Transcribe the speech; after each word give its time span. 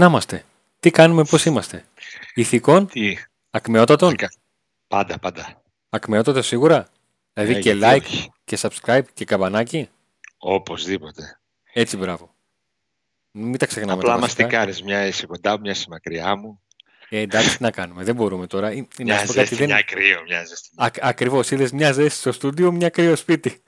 Να 0.00 0.06
είμαστε. 0.06 0.44
Τι 0.80 0.90
κάνουμε, 0.90 1.24
πώς 1.24 1.44
είμαστε; 1.44 1.84
Ηθικών, 2.34 2.86
Τι, 2.86 3.16
ακμεότατων, 3.50 4.12
Ακα- 4.12 4.32
πάντα, 4.88 5.18
πάντα. 5.18 5.62
ακμεότατο 5.88 6.42
σίγουρα; 6.42 6.88
Δηλαδή 7.32 7.52
Ε, 7.54 7.60
και 7.60 7.72
γιατί 7.72 7.96
like 7.98 8.04
όχι. 8.04 8.32
και 8.44 8.58
subscribe 8.60 9.02
και 9.14 9.24
καμπανάκι; 9.24 9.88
Οπωσδήποτε. 10.38 11.40
Έτσι, 11.72 11.96
μπράβο. 11.96 12.34
Μην 13.30 13.58
τα 13.58 13.66
ξεχνάμε. 13.66 13.92
Απλά 13.92 14.08
τα 14.08 14.18
μας 14.18 14.20
βασικά. 14.20 14.44
τι 14.46 14.54
κάνεις, 14.54 14.82
μια 14.82 15.06
είσαι 15.06 15.26
κοντά 15.26 15.52
μου, 15.52 15.60
μια 15.60 15.70
είσαι 15.70 15.86
μακριά 15.88 16.36
μου. 16.36 16.60
Ε, 17.08 17.18
εντάξει, 17.20 17.56
τι 17.56 17.62
να 17.62 17.70
κάνουμε. 17.70 18.04
Δεν 18.04 18.14
μπορούμε 18.14 18.46
τώρα. 18.46 18.68
Ε, 18.68 18.74
Να 18.74 19.04
Μια 19.04 19.18
σου 19.18 19.26
πω 19.26 19.32
κάτι. 19.32 19.38
ζέστη, 19.38 19.54
Δεν... 19.54 19.66
μια 19.66 19.82
κρύο, 19.82 20.22
μια 20.22 20.44
ζέστη. 20.44 20.68
Α, 20.76 20.90
ακριβώς. 21.00 21.50
Είδες 21.50 21.72
μια 21.72 21.92
ζέστη 21.92 22.18
στο 22.18 22.32
στούντιο, 22.32 22.72
μια 22.72 22.88
κρύο 22.88 23.16
σπίτι. 23.16 23.62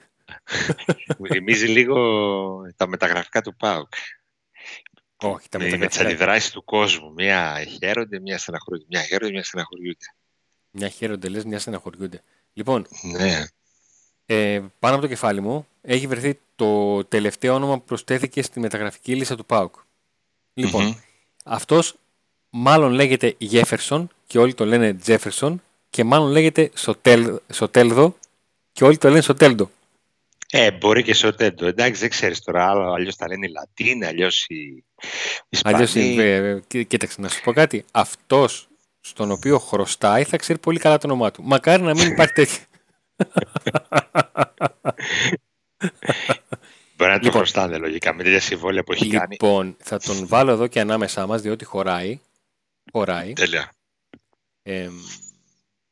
Μου 1.18 1.26
θυμίζει 1.26 1.66
λίγο 1.66 1.96
τα 2.76 2.86
μεταγραφικά 2.88 3.40
του 3.42 3.56
ΠΑΟΚ. 3.56 3.92
Όχι, 5.28 5.48
τα 5.48 5.58
με, 5.58 5.64
με 5.64 5.70
τις 5.70 5.78
μεταγραφικά. 5.78 6.08
αντιδράσεις 6.08 6.50
του 6.50 6.64
κόσμου. 6.64 7.12
Μια 7.12 7.64
χαίρονται, 7.80 8.20
μια 8.20 8.38
στεναχωριούνται. 8.38 8.86
Μια 8.88 9.02
χαίρονται, 9.02 9.32
μια 9.32 9.42
στεναχωριούνται. 9.44 10.14
Μια 10.70 10.88
χαίρονται, 10.88 11.28
λες, 11.28 11.44
μια 11.44 11.58
στεναχωριούνται. 11.58 12.22
Λοιπόν, 12.52 12.86
Ναι. 13.02 13.44
ε, 14.26 14.60
πάνω 14.78 14.94
από 14.94 15.02
το 15.02 15.08
κεφάλι 15.08 15.40
μου 15.40 15.66
έχει 15.82 16.06
βρεθεί 16.06 16.38
το 16.56 17.04
τελευταίο 17.04 17.54
όνομα 17.54 17.78
που 17.78 17.84
προσθέθηκε 17.84 18.42
στη 18.42 18.60
μεταγραφική 18.60 19.14
λίστα 19.16 19.36
του 19.36 19.46
ΠΑΟΚ. 19.46 19.74
Λοιπόν, 20.54 20.84
Μμμ. 20.84 20.94
αυτός 21.44 21.94
μάλλον 22.50 22.92
λέγεται 22.92 23.34
Γέφερσον 23.38 24.08
και 24.26 24.38
όλοι 24.38 24.54
το 24.54 24.64
λένε 24.64 24.94
Τζέφερσον 24.94 25.62
και 25.90 26.04
μάλλον 26.04 26.30
λέγεται 26.30 26.70
Σοτέλ, 26.74 27.38
Σοτέλδο 27.52 28.16
και 28.72 28.84
όλοι 28.84 28.96
το 28.98 29.08
λένε 29.08 29.20
Σοτέλντο. 29.20 29.70
Ε, 30.54 30.70
μπορεί 30.70 31.02
και 31.02 31.14
στο 31.14 31.34
τέντο. 31.34 31.66
Εντάξει, 31.66 32.00
δεν 32.00 32.10
ξέρεις 32.10 32.40
τώρα. 32.42 32.68
Άλλο, 32.68 32.92
αλλιώς 32.92 33.16
τα 33.16 33.28
λένε 33.28 33.46
οι 33.46 33.50
Λατίνοι, 33.50 34.04
αλλιώς 34.06 34.44
οι 34.48 34.84
Ισπανοί. 35.48 35.74
Αλλιώς, 35.74 35.94
ε, 35.94 36.34
ε, 36.36 36.60
κοί- 36.66 36.86
κοίταξε 36.86 37.20
να 37.20 37.28
σου 37.28 37.42
πω 37.42 37.52
κάτι. 37.52 37.84
Αυτός 37.92 38.68
στον 39.00 39.30
οποίο 39.30 39.58
χρωστάει 39.58 40.24
θα 40.24 40.36
ξέρει 40.36 40.58
πολύ 40.58 40.78
καλά 40.78 40.98
το 40.98 41.06
όνομά 41.06 41.30
του. 41.30 41.42
Μακάρι 41.42 41.82
να 41.82 41.94
μην 41.94 42.12
υπάρχει 42.12 42.32
τέτοιο. 42.32 42.58
Μπορεί 46.96 47.10
να 47.10 47.18
το 47.18 47.24
Λοιπόν. 47.24 47.40
χρωστάνε 47.40 47.78
λογικά 47.78 48.14
με 48.14 48.22
τέτοια 48.22 48.40
συμβόλαια 48.40 48.84
που 48.84 48.92
έχει 48.92 49.08
κάνει. 49.08 49.26
λοιπόν, 49.30 49.76
θα 49.78 49.98
τον 49.98 50.26
βάλω 50.26 50.50
εδώ 50.50 50.66
και 50.66 50.80
ανάμεσά 50.80 51.26
μας 51.26 51.40
διότι 51.42 51.64
χωράει. 51.64 52.20
Χωράει. 52.92 53.32
Τέλεια. 53.32 53.72
Ε, 54.62 54.88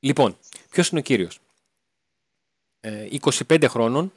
λοιπόν, 0.00 0.39
ποιος 0.70 0.89
είναι 0.89 1.00
ο 1.00 1.02
κύριος; 1.02 1.39
Ε, 2.80 3.06
25 3.48 3.64
χρόνων. 3.69 4.12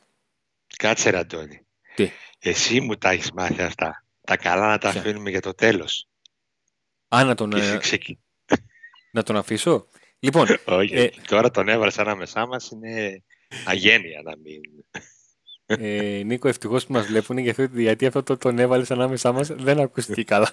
Κάτσε 0.78 1.10
ρε 1.10 1.18
Αντώνη. 1.18 1.66
Τι; 1.96 2.12
Εσύ 2.40 2.82
μου 2.82 2.96
τα 2.98 3.10
έχεις 3.10 3.32
μάθει 3.32 3.62
αυτά. 3.62 4.06
Τα 4.22 4.38
καλά 4.38 4.68
να 4.68 4.78
τα 4.78 4.90
Ποια; 4.92 5.00
αφήνουμε 5.00 5.30
για 5.30 5.42
το 5.42 5.54
τέλος. 5.54 6.08
Α, 7.08 7.24
να 7.24 7.36
τον, 7.36 7.50
Και 7.50 7.60
εσύ 7.60 7.74
ε, 7.74 7.78
ξεκι... 7.78 8.20
να 9.12 9.24
τον 9.24 9.36
αφήσω. 9.36 9.88
Λοιπόν, 10.20 10.48
Όχι, 10.66 10.96
ε, 10.96 11.10
τώρα 11.28 11.52
τον 11.52 11.68
έβαλες 11.70 12.00
ανάμεσά 12.00 12.46
μας 12.48 12.70
είναι 12.70 13.24
αγένεια 13.66 14.22
να 14.24 14.38
μην... 14.38 14.62
ε, 15.66 16.22
Νίκο, 16.26 16.48
ευτυχώς 16.48 16.86
που 16.86 16.94
μας 16.94 17.06
βλέπουν 17.06 17.38
γιατί, 17.38 17.70
γιατί 17.74 18.06
αυτό 18.06 18.24
το 18.24 18.38
τον 18.38 18.60
έβαλες 18.60 18.92
ανάμεσά 18.92 19.32
μας 19.32 19.48
δεν 19.48 19.80
ακούστηκε 19.80 20.24
καλά. 20.24 20.52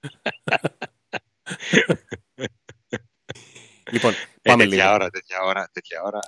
λοιπόν, 3.92 4.12
Ε, 4.12 4.16
πάμε 4.42 4.64
τέτοια 4.64 4.82
λίγο. 4.84 4.94
ώρα, 4.94 5.10
τέτοια 5.10 5.40
ώρα, 5.42 5.68
τέτοια 5.72 6.02
ώρα. 6.02 6.18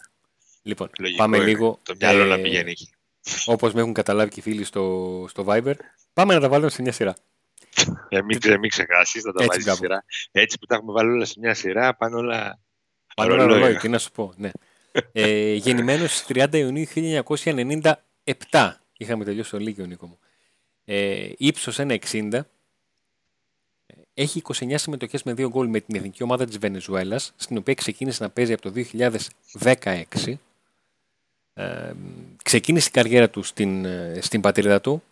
Λοιπόν, 0.66 0.91
Λογικό 0.98 1.19
πάμε 1.19 1.36
είναι. 1.36 1.47
λίγο. 1.47 1.78
Το 1.82 1.94
μυαλό 2.00 2.25
να 2.25 2.34
ε, 2.34 2.42
πηγαίνει 2.42 2.70
εκεί. 2.70 2.88
Όπως 3.47 3.72
με 3.72 3.80
έχουν 3.80 3.92
καταλάβει 3.92 4.30
και 4.30 4.41
οι 4.41 4.42
φίλοι 4.42 4.64
στο, 4.64 5.25
στο 5.28 5.44
Viber, 5.48 5.75
πάμε 6.12 6.34
να 6.34 6.41
τα 6.41 6.48
βάλουμε 6.48 6.70
σε 6.70 6.82
μια 6.82 6.92
σειρά. 6.92 7.16
Ε, 8.08 8.22
μην, 8.22 8.41
ξε- 8.41 8.58
μην 8.58 8.70
ξεχάσεις, 8.70 9.22
θα 9.22 9.32
τα 9.32 9.42
Έτσι, 9.44 9.47
βάλεις 9.47 9.62
στη 9.62 9.64
μπράβο. 9.64 9.80
σειρά. 9.82 10.04
Έτσι 10.32 10.58
που 10.58 10.66
τα 10.66 10.75
έχουμε 10.75 10.92
βάλει 10.92 11.10
όλα 11.10 11.25
σε 11.25 11.34
μια 11.41 11.54
σειρά, 11.54 11.94
πάνε 11.94 12.16
όλα... 12.16 12.58
Πάνω 13.14 13.34
ένα 13.34 13.42
ρολόι. 13.42 13.58
ρολόι, 13.60 13.76
τι 13.76 13.88
να 13.88 13.98
σου 13.98 14.10
πω. 14.10 14.32
Ναι. 14.36 14.50
Ε, 15.12 15.52
γεννημένος 15.54 16.16
στις 16.16 16.36
30 16.44 16.54
Ιουνίου 16.54 16.86
1997. 18.50 18.70
Είχαμε 18.96 19.25
τελειώσει 19.25 19.50
το 19.50 19.58
Λύκειο, 19.58 19.86
Νίκο 19.86 20.06
μου. 20.06 20.19
Ε, 20.84 21.28
ύψος 21.38 21.76
1,60. 21.78 22.41
Έχει 24.14 24.42
29 24.54 24.75
συμμετοχές 24.76 25.22
με 25.22 25.32
2 25.32 25.48
γκολ 25.48 25.69
με 25.69 25.81
την 25.81 25.96
εθνική 25.96 26.22
ομάδα 26.22 26.44
της 26.44 26.58
Βενεζουέλας, 26.58 27.32
στην 27.36 27.56
οποία 27.56 27.75
ξεκίνησε 27.75 28.22
να 28.22 28.31
παίζει 28.31 28.52
από 28.52 28.62
το 28.62 28.72
2016. 29.52 30.34
Ε, 31.54 31.92
ξεκίνησε 32.42 32.91
την 32.91 33.03
καριέρα 33.03 33.31
του 33.31 33.42
στην, 33.42 33.84
ε, 33.84 34.19
στην 34.20 34.41
πατρίδα 34.41 34.81
του. 34.81 35.03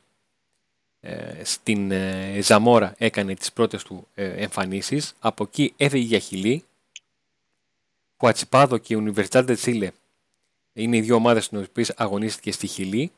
Ε, 1.01 1.45
στην 1.45 1.91
ε, 1.91 2.39
Ζαμόρα 2.43 2.95
έκανε 2.99 3.35
τις 3.35 3.53
πρώτες 3.53 3.83
του 3.83 4.09
ε, 4.15 4.43
εμφανίσεις. 4.43 5.15
Από 5.19 5.45
εκεί 5.45 5.75
έφυγε 5.77 6.05
για 6.05 6.19
Χιλή. 6.19 6.65
Χουατσιπάδο 8.17 8.79
και 8.79 8.97
Universidad 8.99 9.47
de 9.47 9.57
Chile 9.57 9.89
είναι 10.73 10.97
οι 10.97 11.01
δύο 11.01 11.15
ομάδες 11.15 11.45
στις 11.45 11.67
οποίες 11.69 11.91
αγωνίστηκε 11.91 12.53
στη 12.53 12.67
Χιλή 12.67 13.13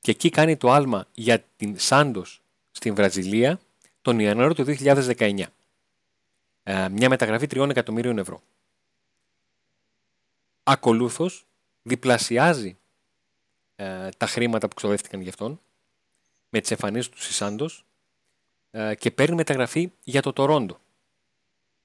και 0.00 0.10
εκεί 0.10 0.30
κάνει 0.30 0.56
το 0.56 0.70
άλμα 0.70 1.06
για 1.14 1.44
την 1.56 1.78
Σάντος 1.78 2.40
στην 2.70 2.94
Βραζιλία 2.94 3.60
τον 4.02 4.18
Ιανουάριο 4.18 4.54
του 4.54 4.64
2019. 4.64 5.42
Ε, 6.62 6.88
μια 6.88 7.08
μεταγραφή 7.08 7.46
3 7.54 7.70
εκατομμύριων 7.70 8.18
ευρώ. 8.18 8.42
Ακολούθως 10.62 11.46
διπλασιάζει 11.82 12.76
ε, 13.76 14.08
τα 14.16 14.26
χρήματα 14.26 14.68
που 14.68 14.74
ξοδεύτηκαν 14.74 15.20
για 15.20 15.30
αυτόν 15.30 15.60
με 16.48 16.60
τις 16.60 16.70
εμφανίσεις 16.70 17.08
του 17.10 17.22
στη 17.22 17.32
Σάντος 17.32 17.84
ε, 18.70 18.94
και 18.94 19.10
παίρνει 19.10 19.34
μεταγραφή 19.34 19.92
για 20.04 20.22
το 20.22 20.32
Τορόντο 20.32 20.78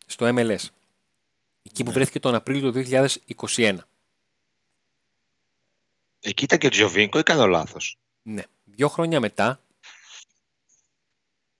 στο 0.05 0.25
MLS. 0.29 0.65
Εκεί 1.63 1.83
που 1.83 1.89
Ναι. 1.89 1.95
βρέθηκε 1.95 2.19
τον 2.19 2.35
Απρίλιο 2.35 2.71
του 2.71 2.83
2021. 3.27 3.77
Εκεί 6.19 6.43
ήταν 6.43 6.59
και 6.59 6.67
ο 6.67 6.69
Τζιοβίνκο 6.69 7.19
ή 7.19 7.23
κάνω 7.23 7.47
λάθος; 7.47 7.97
Ναι. 8.21 8.43
Δύο 8.65 8.87
χρόνια 8.89 9.19
μετά, 9.19 9.61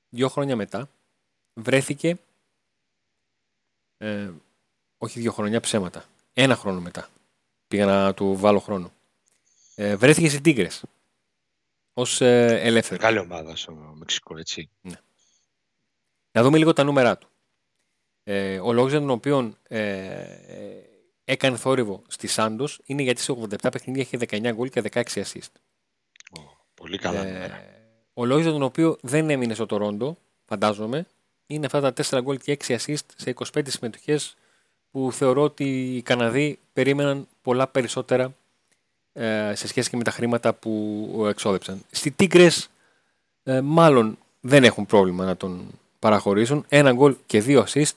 δύο 0.10 0.30
χρόνια 0.30 0.56
μετά, 0.56 0.90
βρέθηκε, 1.54 2.18
ε, 3.98 4.32
όχι 4.98 5.20
δύο 5.20 5.32
χρόνια 5.32 5.60
ψέματα, 5.60 6.06
ένα 6.34 6.56
χρόνο 6.56 6.80
μετά, 6.82 7.10
πήγα 7.68 7.86
να 7.86 8.14
του 8.14 8.36
βάλω 8.36 8.60
χρόνο, 8.60 8.92
ε, 9.76 9.96
βρέθηκε 9.96 10.30
στην 10.30 10.42
Τίγκρες, 10.42 10.84
ως 11.94 12.22
ε, 12.22 12.60
ελεύθερο. 12.62 13.02
Μεγάλη 13.02 13.20
ομάδα 13.20 13.56
στο 13.56 13.72
Μεξικό, 13.72 14.38
έτσι. 14.38 14.70
Να 16.32 16.44
δούμε 16.44 16.58
λίγο 16.58 16.74
τα 16.74 16.84
νούμερά 16.84 17.18
του. 17.18 17.30
Ε, 18.24 18.60
ο 18.60 18.74
λόγος 18.74 18.92
για 18.92 19.00
τον 19.00 19.10
οποίο 19.10 19.54
ε, 19.68 19.80
ε, 19.80 20.84
έκανε 21.24 21.58
θόρυβο 21.58 22.02
στη 22.08 22.28
Σάντος 22.28 22.80
είναι 22.86 23.02
γιατί 23.02 23.22
σε 23.22 23.32
87 23.50 23.56
παιχνίδια 23.72 24.02
είχε 24.02 24.18
19 24.30 24.52
γκολ 24.54 24.70
και 24.70 24.84
16 24.92 25.04
assist. 25.04 25.52
Ω, 26.38 26.42
πολύ 26.74 26.98
καλά 26.98 27.26
Ε, 27.26 27.32
νούμερα. 27.32 27.66
ο 28.14 28.26
λόγος 28.26 28.44
για 28.44 28.52
τον 28.52 28.62
οποίο 28.64 28.98
δεν 29.02 29.30
έμεινε 29.30 29.54
στο 29.54 29.66
Τορόντο, 29.66 30.18
φαντάζομαι, 30.46 31.08
είναι 31.48 31.66
αυτά 31.66 31.82
τα 31.82 31.94
4 32.10 32.22
γκολ 32.22 32.38
και 32.38 32.58
6 32.68 32.76
assist 32.78 33.06
σε 33.16 33.34
25 33.54 33.62
συμμετοχές 33.70 34.36
που 34.98 35.12
θεωρώ 35.12 35.42
ότι 35.42 35.96
οι 35.96 36.02
Καναδοί 36.02 36.60
περίμεναν 36.74 37.28
πολλά 37.42 37.68
περισσότερα 37.68 38.34
ε, 39.14 39.52
σε 39.56 39.68
σχέση 39.68 39.90
και 39.90 39.98
με 39.98 40.04
τα 40.04 40.12
χρήματα 40.12 40.54
που 40.54 41.26
εξόδεψαν. 41.30 41.82
Στη 41.92 42.12
Τίγκρες 42.12 42.70
ε, 43.44 43.62
μάλλον 43.62 44.18
δεν 44.42 44.64
έχουν 44.64 44.86
πρόβλημα 44.86 45.26
να 45.26 45.38
τον 45.38 45.68
παραχωρήσουν. 46.00 46.66
Ένα 46.70 46.92
γκολ 46.94 47.16
και 47.26 47.42
δύο 47.42 47.66
assist 47.68 47.92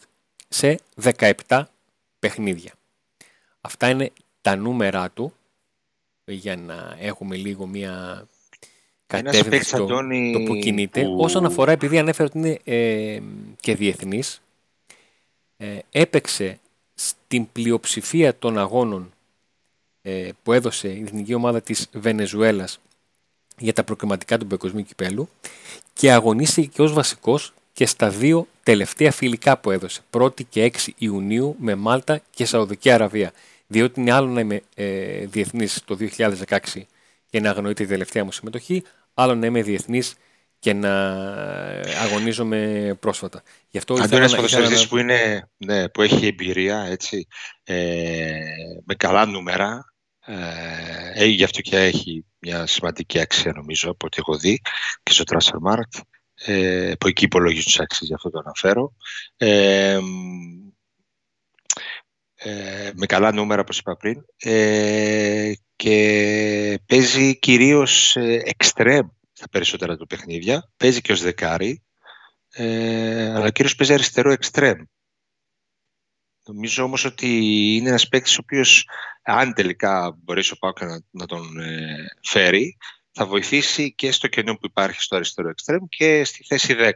σε 0.48 0.78
17 1.46 1.62
παιχνίδια. 2.18 2.72
Αυτά 3.60 3.88
είναι 3.88 4.12
τα 4.40 4.56
νούμερα 4.56 5.10
του 5.10 5.32
για 6.24 6.56
να 6.56 6.96
έχουμε 6.98 7.36
λίγο 7.36 7.66
μια 7.66 7.90
Ένας 7.90 8.26
κατεύθυνση 9.06 9.48
παίκτης, 9.50 9.68
στο, 9.68 9.82
Αντώνη, 9.82 10.32
το 10.32 10.38
που 10.52 10.54
κινείται. 10.58 11.02
που- 11.02 11.16
Όσον 11.20 11.44
αφορά, 11.44 11.72
επειδή 11.72 11.98
ανέφερε 11.98 12.28
ότι 12.34 12.38
είναι 12.38 12.58
ε, 12.64 13.20
και 13.60 13.74
διεθνής, 13.74 14.42
ε, 15.56 15.78
έπαιξε 15.90 16.58
στην 17.02 17.52
πλειοψηφία 17.52 18.38
των 18.38 18.58
αγώνων 18.58 19.12
ε, 20.02 20.28
που 20.42 20.52
έδωσε 20.52 20.88
η 20.88 21.02
εθνική 21.02 21.34
ομάδα 21.34 21.62
της 21.62 21.88
Βενεζουέλας 21.92 22.80
για 23.58 23.72
τα 23.72 23.84
προκριματικά 23.84 24.38
του 24.38 24.46
παγκοσμίου 24.46 24.84
κυπέλου 24.84 25.28
και 25.92 26.12
αγωνίστηκε 26.12 26.66
και 26.66 26.82
ως 26.82 26.92
βασικός 26.92 27.52
και 27.72 27.86
στα 27.86 28.10
δύο 28.10 28.46
τελευταία 28.62 29.12
φιλικά 29.12 29.58
που 29.58 29.70
έδωσε, 29.70 30.00
1η 30.10 30.44
και 30.48 30.72
6 30.74 30.88
Ιουνίου 30.98 31.56
με 31.58 31.74
Μάλτα 31.74 32.20
και 32.30 32.44
Σαουδική 32.44 32.90
Αραβία. 32.90 33.32
Διότι 33.66 34.00
είναι 34.00 34.12
άλλο 34.12 34.26
να 34.26 34.40
είμαι 34.40 34.62
ε, 34.74 35.26
διεθνής 35.26 35.82
το 35.84 35.96
2016 36.46 36.58
και 37.30 37.40
να 37.40 37.50
αγνοείται 37.50 37.82
η 37.82 37.86
τελευταία 37.86 38.24
μου 38.24 38.32
συμμετοχή, 38.32 38.82
άλλο 39.14 39.34
να 39.34 39.46
είμαι 39.46 39.62
διεθνής 39.62 40.14
και 40.60 40.72
να 40.72 40.88
ε, 40.88 41.96
αγωνίζομαι 42.02 42.92
πρόσφατα. 43.00 43.42
Γι' 43.68 43.78
αυτό 43.78 43.94
ήθελα 43.94 44.06
Αντώνης 44.08 44.32
να- 44.32 44.38
ήθελα 44.38 44.62
ποδοσφαιριστής 44.62 44.82
να- 44.82 44.88
που, 44.88 44.96
είναι, 44.98 45.48
ναι, 45.56 45.88
που 45.88 46.02
έχει 46.02 46.26
εμπειρία, 46.26 46.78
έτσι, 46.90 47.26
ε, 47.64 48.38
με 48.84 48.94
καλά 48.94 49.26
νούμερα, 49.26 49.84
ε, 50.26 50.34
ε, 51.14 51.24
γι' 51.24 51.44
αυτό 51.44 51.60
και 51.60 51.76
έχει 51.76 52.24
μια 52.38 52.66
σημαντική 52.66 53.20
αξία 53.20 53.52
νομίζω 53.52 53.90
από 53.90 54.06
ό,τι 54.06 54.16
έχω 54.18 54.36
δει 54.36 54.60
και 55.02 55.12
στο 55.12 55.24
Transfermarkt. 55.26 56.00
ε, 56.44 56.92
που 57.00 57.08
εκεί 57.08 57.24
υπολογίζουν 57.24 57.64
τις 57.64 57.80
αξίες, 57.80 58.08
γι' 58.08 58.14
αυτό 58.14 58.30
το 58.30 58.38
αναφέρω. 58.38 58.92
Ε, 59.36 59.98
ε, 62.34 62.90
με 62.94 63.06
καλά 63.06 63.32
νούμερα, 63.32 63.60
όπως 63.60 63.78
είπα 63.78 63.96
πριν, 63.96 64.24
ε, 64.38 65.52
και 65.76 66.80
παίζει 66.86 67.38
κυρίως 67.38 68.16
εξτρέμ 68.42 69.08
στα 69.40 69.48
περισσότερα 69.48 69.96
του 69.96 70.06
παιχνίδια. 70.06 70.70
Παίζει 70.76 71.00
και 71.00 71.12
ως 71.12 71.22
δεκάρι, 71.22 71.82
ε, 72.50 73.34
αλλά 73.34 73.50
κυρίως 73.50 73.74
παίζει 73.74 73.92
αριστερό 73.92 74.32
εξτρέμ. 74.32 74.78
Νομίζω 76.44 76.82
όμως 76.84 77.04
ότι 77.04 77.28
είναι 77.76 77.88
ένας 77.88 78.08
παίκτης 78.08 78.36
ο 78.36 78.40
οποίος, 78.42 78.88
αν 79.22 79.52
τελικά 79.52 80.16
μπορέσει 80.22 80.52
ο 80.52 80.56
Πάουκ 80.56 80.80
να, 80.80 81.00
να 81.10 81.26
τον 81.26 81.60
ε, 81.60 82.06
φέρει, 82.22 82.76
θα 83.12 83.26
βοηθήσει 83.26 83.94
και 83.94 84.12
στο 84.12 84.28
κενό 84.28 84.54
που 84.54 84.66
υπάρχει 84.66 85.02
στο 85.02 85.16
αριστερό 85.16 85.48
εξτρέμ 85.48 85.84
και 85.88 86.24
στη 86.24 86.44
θέση 86.44 86.74
10. 86.78 86.90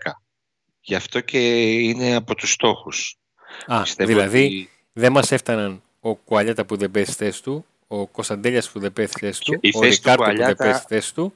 Γι' 0.81 0.95
αυτό 0.95 1.21
και 1.21 1.73
είναι 1.73 2.15
από 2.15 2.35
τους 2.35 2.53
στόχους. 2.53 3.19
Α, 3.67 3.83
δηλαδή 3.97 4.71
δεν 4.93 5.13
μας 5.13 5.33
έφταναν 5.33 5.83
ο 6.01 6.15
Κουαλιάτα 6.15 6.65
που 6.65 6.77
δεν 6.77 6.91
παίζει 6.91 7.13
θέση 7.13 7.43
του, 7.43 7.67
ο 7.87 8.07
Κωνσταντέλιας 8.07 8.71
που 8.71 8.79
δεν 8.79 8.93
παίζει 8.93 9.13
θέση 9.19 9.41
του, 9.41 9.61
ο 9.73 9.81
Ρικάρτο 9.81 10.25
που 10.25 10.37
δεν 10.37 10.57
παίζει 10.57 10.85
θέση 10.89 11.15
του. 11.15 11.33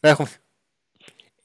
Έχουμε... 0.00 0.28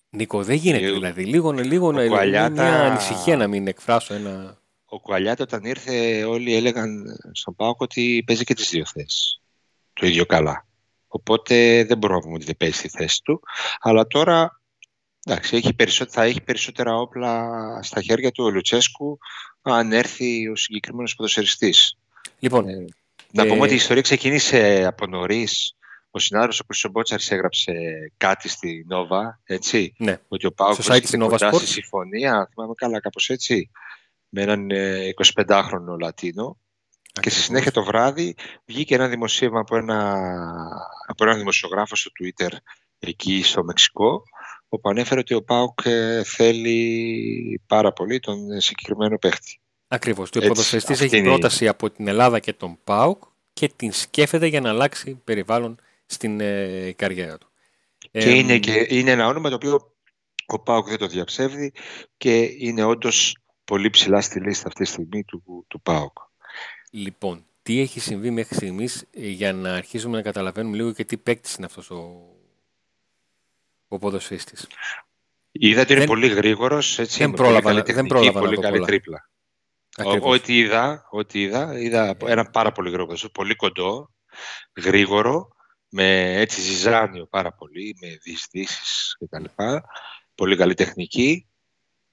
Νίκο, 0.09 0.44
δεν 0.44 0.56
γίνεται 0.56 0.86
ε, 0.86 0.92
δηλαδή. 0.92 1.24
Λίγο, 1.24 1.51
λίγο 1.51 1.92
να 1.92 2.07
Κουαλιάτα... 2.07 2.63
μια 2.63 2.83
ανησυχία 2.83 3.38
να 3.38 3.48
μην 3.48 3.68
εκφράσω 3.68 4.13
ένα... 4.13 4.62
Ο 4.86 5.00
Κουαλιάτα 5.00 5.44
όταν 5.44 5.63
ήρθε 5.63 6.24
όλοι 6.24 6.56
έλεγαν 6.56 7.06
στον 7.31 7.56
Πάοκ 7.56 7.81
ότι 7.81 8.24
παίζει 8.25 8.44
και 8.44 8.54
τις 8.54 8.69
δύο 8.69 8.86
θέσεις. 8.86 9.42
Το 9.94 10.07
ίδιο 10.07 10.25
καλά. 10.25 10.65
Οπότε 11.07 11.83
δεν 11.83 11.98
μπορούμε 11.98 12.19
να 12.19 12.25
πούμε 12.25 12.36
ότι 12.36 12.45
δεν 12.45 12.57
παίζει 12.57 12.77
στη 12.77 12.89
θέση 12.89 13.21
του. 13.24 13.42
Αλλά 13.80 14.07
τώρα 14.07 14.62
εντάξει, 15.25 15.56
έχει 15.56 15.75
θα 16.09 16.24
έχει 16.24 16.42
περισσότερα 16.42 16.95
όπλα 16.95 17.50
στα 17.83 18.01
χέρια 18.01 18.31
του 18.31 18.44
ο 18.44 18.50
Λουτσέσκου 18.50 19.18
αν 19.62 19.92
έρθει 19.92 20.48
ο 20.48 20.56
συγκεκριμένος 20.56 21.15
ποδοσφαιριστής. 21.15 21.98
Λοιπόν, 22.39 22.68
ε, 22.68 22.86
να 23.31 23.44
πούμε 23.44 23.57
ε, 23.57 23.62
ότι 23.62 23.74
η 23.74 23.75
ιστορία 23.75 24.01
ξεκίνησε 24.01 24.83
από 24.88 25.07
νωρίς. 25.07 25.76
Ο 26.17 26.19
συνάδελφος 26.19 26.59
ο 26.59 26.63
Κρυσομπότσαρη 26.63 27.23
έγραψε 27.29 27.73
κάτι 28.17 28.49
στη 28.49 28.85
Νόβα, 28.87 29.39
έτσι. 29.43 29.93
Ναι. 29.97 30.19
Ότι 30.27 30.45
ο 30.45 30.51
Πάουκ 30.51 30.81
βρίσκεται 30.81 31.17
κοντά 31.17 31.51
στη 31.51 31.67
συμφωνία, 31.67 32.49
θυμάμαι 32.53 32.73
καλά, 32.75 32.99
κάπως 32.99 33.29
έτσι, 33.29 33.69
με 34.29 34.41
έναν 34.41 34.67
25χρονο 35.35 35.93
ε, 35.93 36.01
Λατίνο. 36.01 36.57
Και 37.21 37.29
στη 37.29 37.39
συνέχεια 37.39 37.71
το 37.71 37.83
βράδυ 37.83 38.35
βγήκε 38.65 38.95
ένα 38.95 39.07
δημοσίευμα 39.07 39.59
από 39.59 39.77
ένα, 39.77 40.17
από 41.07 41.23
ένα 41.23 41.35
δημοσιογράφο 41.35 41.95
στο 41.95 42.11
Twitter 42.19 42.51
εκεί 42.99 43.43
στο 43.43 43.63
Μεξικό, 43.63 44.23
όπου 44.69 44.89
ανέφερε 44.89 45.19
ότι 45.19 45.33
ο 45.33 45.43
Πάουκ 45.43 45.79
ε, 45.83 46.23
θέλει 46.23 47.61
πάρα 47.67 47.93
πολύ 47.93 48.19
τον 48.19 48.61
συγκεκριμένο 48.61 49.17
παίχτη. 49.17 49.59
Ακριβώς. 49.87 50.29
Ο 50.35 50.39
ποδοσφαιριστής 50.39 51.01
έχει 51.01 51.21
πρόταση 51.21 51.67
από 51.67 51.89
την 51.89 52.07
Ελλάδα 52.07 52.39
και 52.39 52.53
τον 52.53 52.77
ΠΑΟΚ 52.83 53.23
και 53.53 53.71
την 53.75 53.91
σκέφτεται 53.91 54.45
για 54.45 54.61
να 54.61 54.69
αλλάξει 54.69 55.21
περιβάλλον 55.23 55.79
στην 56.07 56.39
ε, 56.39 56.92
καριέρα 56.92 57.38
του. 57.38 57.50
Και, 58.12 58.30
είναι, 58.30 58.59
και 58.59 58.86
είναι 58.89 59.12
ένα 59.12 59.27
όνομα 59.27 59.50
το 59.50 59.56
οποίο 59.56 59.95
ο 60.45 60.59
ΠΑΟΚ 60.59 60.88
δεν 60.88 60.98
το 60.98 61.07
διαψεύδει 61.07 61.74
και 62.18 62.42
είναι 62.57 62.83
όντως 62.83 63.38
πολύ 63.63 63.89
ψηλά 63.89 64.21
στη 64.21 64.39
λίστα 64.39 64.68
αυτή 64.68 64.83
τη 64.83 64.89
στιγμή 64.89 65.24
του, 65.24 65.65
του 65.68 65.81
ΠΑΟΚ. 65.81 66.18
Λοιπόν, 66.92 67.45
τι 67.62 67.80
έχει 67.80 68.00
συμβεί 68.00 68.30
μέχρι 68.30 68.56
στιγμής 68.56 69.06
ε, 69.12 69.27
για 69.27 69.54
να 69.54 69.74
αρχίσουμε 69.74 70.18
να 70.18 70.24
καταλαβαίνουμε 70.24 70.75
λίγο 70.75 70.92
και 70.92 71.06
τι 71.06 71.18
παίκτης 71.18 71.56
είναι 71.56 71.65
αυτός 71.65 71.89
ο, 71.89 72.21
ο 73.88 73.98
ποδοσφαιριστής. 73.98 74.68
Είδα 75.51 75.81
ότι 75.81 75.94
είναι 75.94 76.06
πολύ 76.06 76.27
γρήγορος. 76.27 77.00
Δεν 77.18 77.31
πρόλαβα, 77.31 77.81
δεν 77.81 78.06
πρόλαβα 78.06 78.39
πολύ 78.39 78.57
καλή 78.57 78.86
τρίπλα. 78.86 79.30
Ό,τι 80.21 80.57
είδα, 80.57 81.07
ό,τι 81.09 81.42
είδα, 81.42 81.80
είδα 81.80 82.18
ένα 82.25 82.45
πάρα 82.45 82.71
πολύ 82.71 82.89
γρήγορο, 82.89 83.18
πολύ 83.31 83.56
κοντό, 83.56 84.09
γρήγορο, 84.75 85.56
με 85.89 86.35
έτσι 86.39 86.61
ζυζάνιο 86.61 87.25
πάρα 87.25 87.51
πολύ, 87.51 87.97
με 88.01 88.17
διεισδύσεις 88.21 89.17
κτλ. 89.19 89.45
Πολύ 90.35 90.55
καλή 90.55 90.73
τεχνική. 90.73 91.47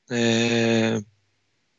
Ε, 0.06 0.98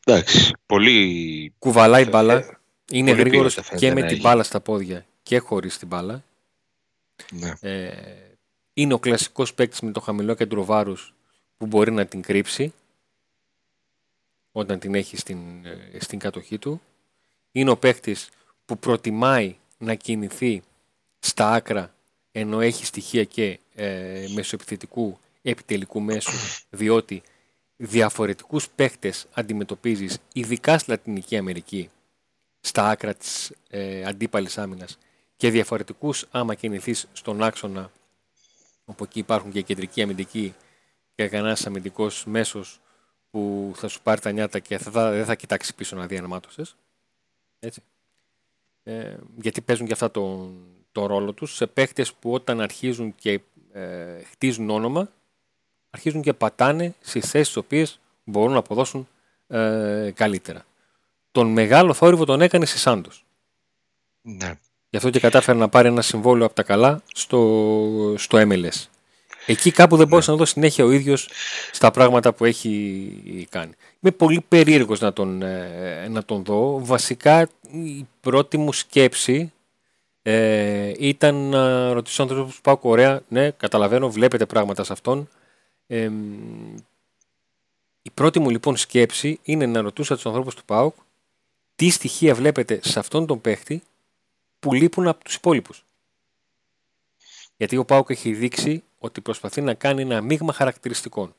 εντάξει, 0.06 0.52
πολύ... 0.66 1.54
Κουβαλάει 1.58 2.02
ε, 2.02 2.08
μπάλα. 2.08 2.60
Είναι 2.90 3.10
γρήγορος 3.10 3.58
και 3.76 3.92
με 3.92 4.02
την 4.02 4.20
μπάλα 4.20 4.42
στα 4.42 4.60
πόδια 4.60 5.06
και 5.22 5.38
χωρίς 5.38 5.78
την 5.78 5.88
μπάλα. 5.88 6.24
Ναι. 7.30 7.52
Ε, 7.60 8.36
είναι 8.72 8.94
ο 8.94 8.98
κλασικός 8.98 9.54
παίκτης 9.54 9.80
με 9.80 9.90
το 9.90 10.00
χαμηλό 10.00 10.34
κέντρο 10.34 10.64
βάρους 10.64 11.14
που 11.56 11.66
μπορεί 11.66 11.90
να 11.92 12.06
την 12.06 12.22
κρύψει 12.22 12.72
όταν 14.52 14.78
την 14.78 14.94
έχει 14.94 15.16
στην, 15.16 15.38
ε, 15.64 15.98
στην 16.00 16.18
κατοχή 16.18 16.58
του. 16.58 16.80
Είναι 17.52 17.70
ο 17.70 17.76
παίχτης 17.76 18.28
που 18.64 18.78
προτιμάει 18.78 19.56
να 19.78 19.94
κινηθεί 19.94 20.62
στα 21.18 21.52
άκρα 21.52 21.94
ενώ 22.32 22.60
έχει 22.60 22.86
στοιχεία 22.86 23.24
και 23.24 23.58
ε, 23.74 24.26
μεσοεπιθετικού 24.34 25.18
επιτελικού 25.42 26.00
μέσου 26.00 26.64
διότι 26.70 27.22
διαφορετικούς 27.76 28.68
παίχτες 28.68 29.26
αντιμετωπίζεις 29.32 30.18
ειδικά 30.32 30.78
στη 30.78 30.90
Λατινική 30.90 31.36
Αμερική 31.36 31.90
στα 32.60 32.88
άκρα 32.88 33.14
της 33.14 33.52
ε, 33.68 34.04
αντίπαλης 34.04 34.58
άμυνας 34.58 34.98
και 35.36 35.50
διαφορετικούς 35.50 36.26
άμα 36.30 36.54
κινηθείς 36.54 37.08
στον 37.12 37.42
άξονα 37.42 37.92
όπου 38.84 39.04
εκεί 39.04 39.18
υπάρχουν 39.18 39.50
και 39.50 39.62
κεντρικοί 39.62 40.02
αμυντικοί 40.02 40.54
και 41.14 41.28
κανένας 41.28 41.66
αμυντικός 41.66 42.24
μέσος 42.26 42.80
που 43.30 43.72
θα 43.76 43.88
σου 43.88 44.02
πάρει 44.02 44.20
τα 44.20 44.30
νιάτα 44.30 44.58
και 44.58 44.78
θα, 44.78 45.10
δεν 45.10 45.24
θα 45.24 45.34
κοιτάξει 45.34 45.74
πίσω 45.74 45.96
να 45.96 46.06
δει 46.06 46.16
αναμάτωσες. 46.16 46.76
Έτσι. 47.58 47.82
Ε, 48.82 49.16
γιατί 49.36 49.60
παίζουν 49.60 49.86
και 49.86 49.92
αυτά 49.92 50.10
τον, 50.10 50.54
το 50.96 51.06
ρόλο 51.06 51.32
τους 51.32 51.54
σε 51.54 51.66
παίχτες 51.66 52.12
που 52.12 52.32
όταν 52.32 52.60
αρχίζουν 52.60 53.14
και 53.14 53.40
ε, 53.72 54.22
χτίζουν 54.30 54.70
όνομα 54.70 55.08
αρχίζουν 55.90 56.22
και 56.22 56.32
πατάνε 56.32 56.94
στις 57.00 57.30
θέσεις 57.30 57.46
τις 57.46 57.56
οποίες 57.56 58.00
μπορούν 58.24 58.52
να 58.52 58.58
αποδώσουν 58.58 59.08
ε, 59.46 60.10
καλύτερα. 60.14 60.64
Τον 61.32 61.46
μεγάλο 61.46 61.92
θόρυβο 61.92 62.24
τον 62.24 62.40
έκανε 62.40 62.64
στη 62.64 62.78
Σάντος. 62.78 63.24
Ναι. 64.22 64.58
Γι' 64.90 64.96
αυτό 64.96 65.10
και 65.10 65.20
κατάφερε 65.20 65.58
να 65.58 65.68
πάρει 65.68 65.88
ένα 65.88 66.02
συμβόλαιο 66.02 66.46
από 66.46 66.54
τα 66.54 66.62
καλά 66.62 67.02
στο, 67.14 68.14
στο 68.16 68.38
MLS. 68.40 68.84
Εκεί 69.46 69.70
κάπου 69.70 69.96
δεν 69.96 70.08
μπορούσα 70.08 70.30
να 70.30 70.36
δω 70.36 70.44
συνέχεια 70.44 70.84
ο 70.84 70.90
ίδιος 70.90 71.28
στα 71.72 71.90
πράγματα 71.90 72.32
που 72.32 72.44
έχει 72.44 73.46
κάνει. 73.50 73.72
Είμαι 74.00 74.12
πολύ 74.12 74.44
περίεργος 74.48 75.00
να 75.00 75.12
τον, 75.12 75.42
ε, 75.42 76.08
να 76.08 76.24
τον 76.24 76.44
δω. 76.44 76.84
Βασικά 76.84 77.48
η 77.70 78.06
πρώτη 78.20 78.58
μου 78.58 78.72
σκέψη 78.72 79.52
ε, 80.28 80.92
ήταν 80.98 81.34
να 81.34 81.92
ρωτήσω 81.92 82.22
ανθρώπους 82.22 82.54
που 82.54 82.60
πάω 82.60 82.76
Κορέα. 82.76 83.22
Ναι, 83.28 83.50
καταλαβαίνω, 83.50 84.10
βλέπετε 84.10 84.46
πράγματα 84.46 84.84
σε 84.84 84.92
αυτόν. 84.92 85.28
Ε, 85.86 86.10
η 88.02 88.10
πρώτη 88.14 88.38
μου 88.38 88.50
λοιπόν 88.50 88.76
σκέψη 88.76 89.38
είναι 89.42 89.66
να 89.66 89.80
ρωτούσα 89.80 90.14
τους 90.14 90.26
ανθρώπους 90.26 90.54
του 90.54 90.64
ΠΑΟΚ 90.64 90.94
τι 91.76 91.90
στοιχεία 91.90 92.34
βλέπετε 92.34 92.80
σε 92.82 92.98
αυτόν 92.98 93.26
τον 93.26 93.40
παίχτη 93.40 93.82
που 94.58 94.74
λείπουν 94.74 95.06
από 95.08 95.24
τους 95.24 95.34
υπόλοιπους; 95.34 95.84
Γιατί 97.56 97.76
ο 97.76 97.84
ΠΑΟΚ 97.84 98.10
έχει 98.10 98.32
δείξει 98.32 98.82
ότι 98.98 99.20
προσπαθεί 99.20 99.60
να 99.60 99.74
κάνει 99.74 100.02
ένα 100.02 100.20
μείγμα 100.20 100.52
χαρακτηριστικών. 100.52 101.34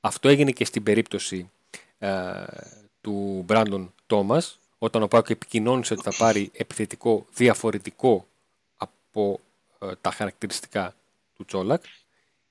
Αυτό 0.00 0.28
έγινε 0.28 0.50
και 0.50 0.64
στην 0.64 0.82
περίπτωση 0.82 1.50
ε, 1.98 2.44
του 3.00 3.42
Μπράντον 3.46 3.92
Τόμας, 4.06 4.58
όταν 4.84 5.02
ο 5.02 5.08
Πάουκ 5.08 5.30
επικοινώνησε 5.30 5.92
ότι 5.92 6.02
θα 6.02 6.12
πάρει 6.18 6.50
επιθετικό 6.52 7.26
διαφορετικό 7.34 8.26
από 8.76 9.40
ε, 9.78 9.86
τα 10.00 10.10
χαρακτηριστικά 10.10 10.94
του 11.36 11.44
Τσόλακ 11.44 11.82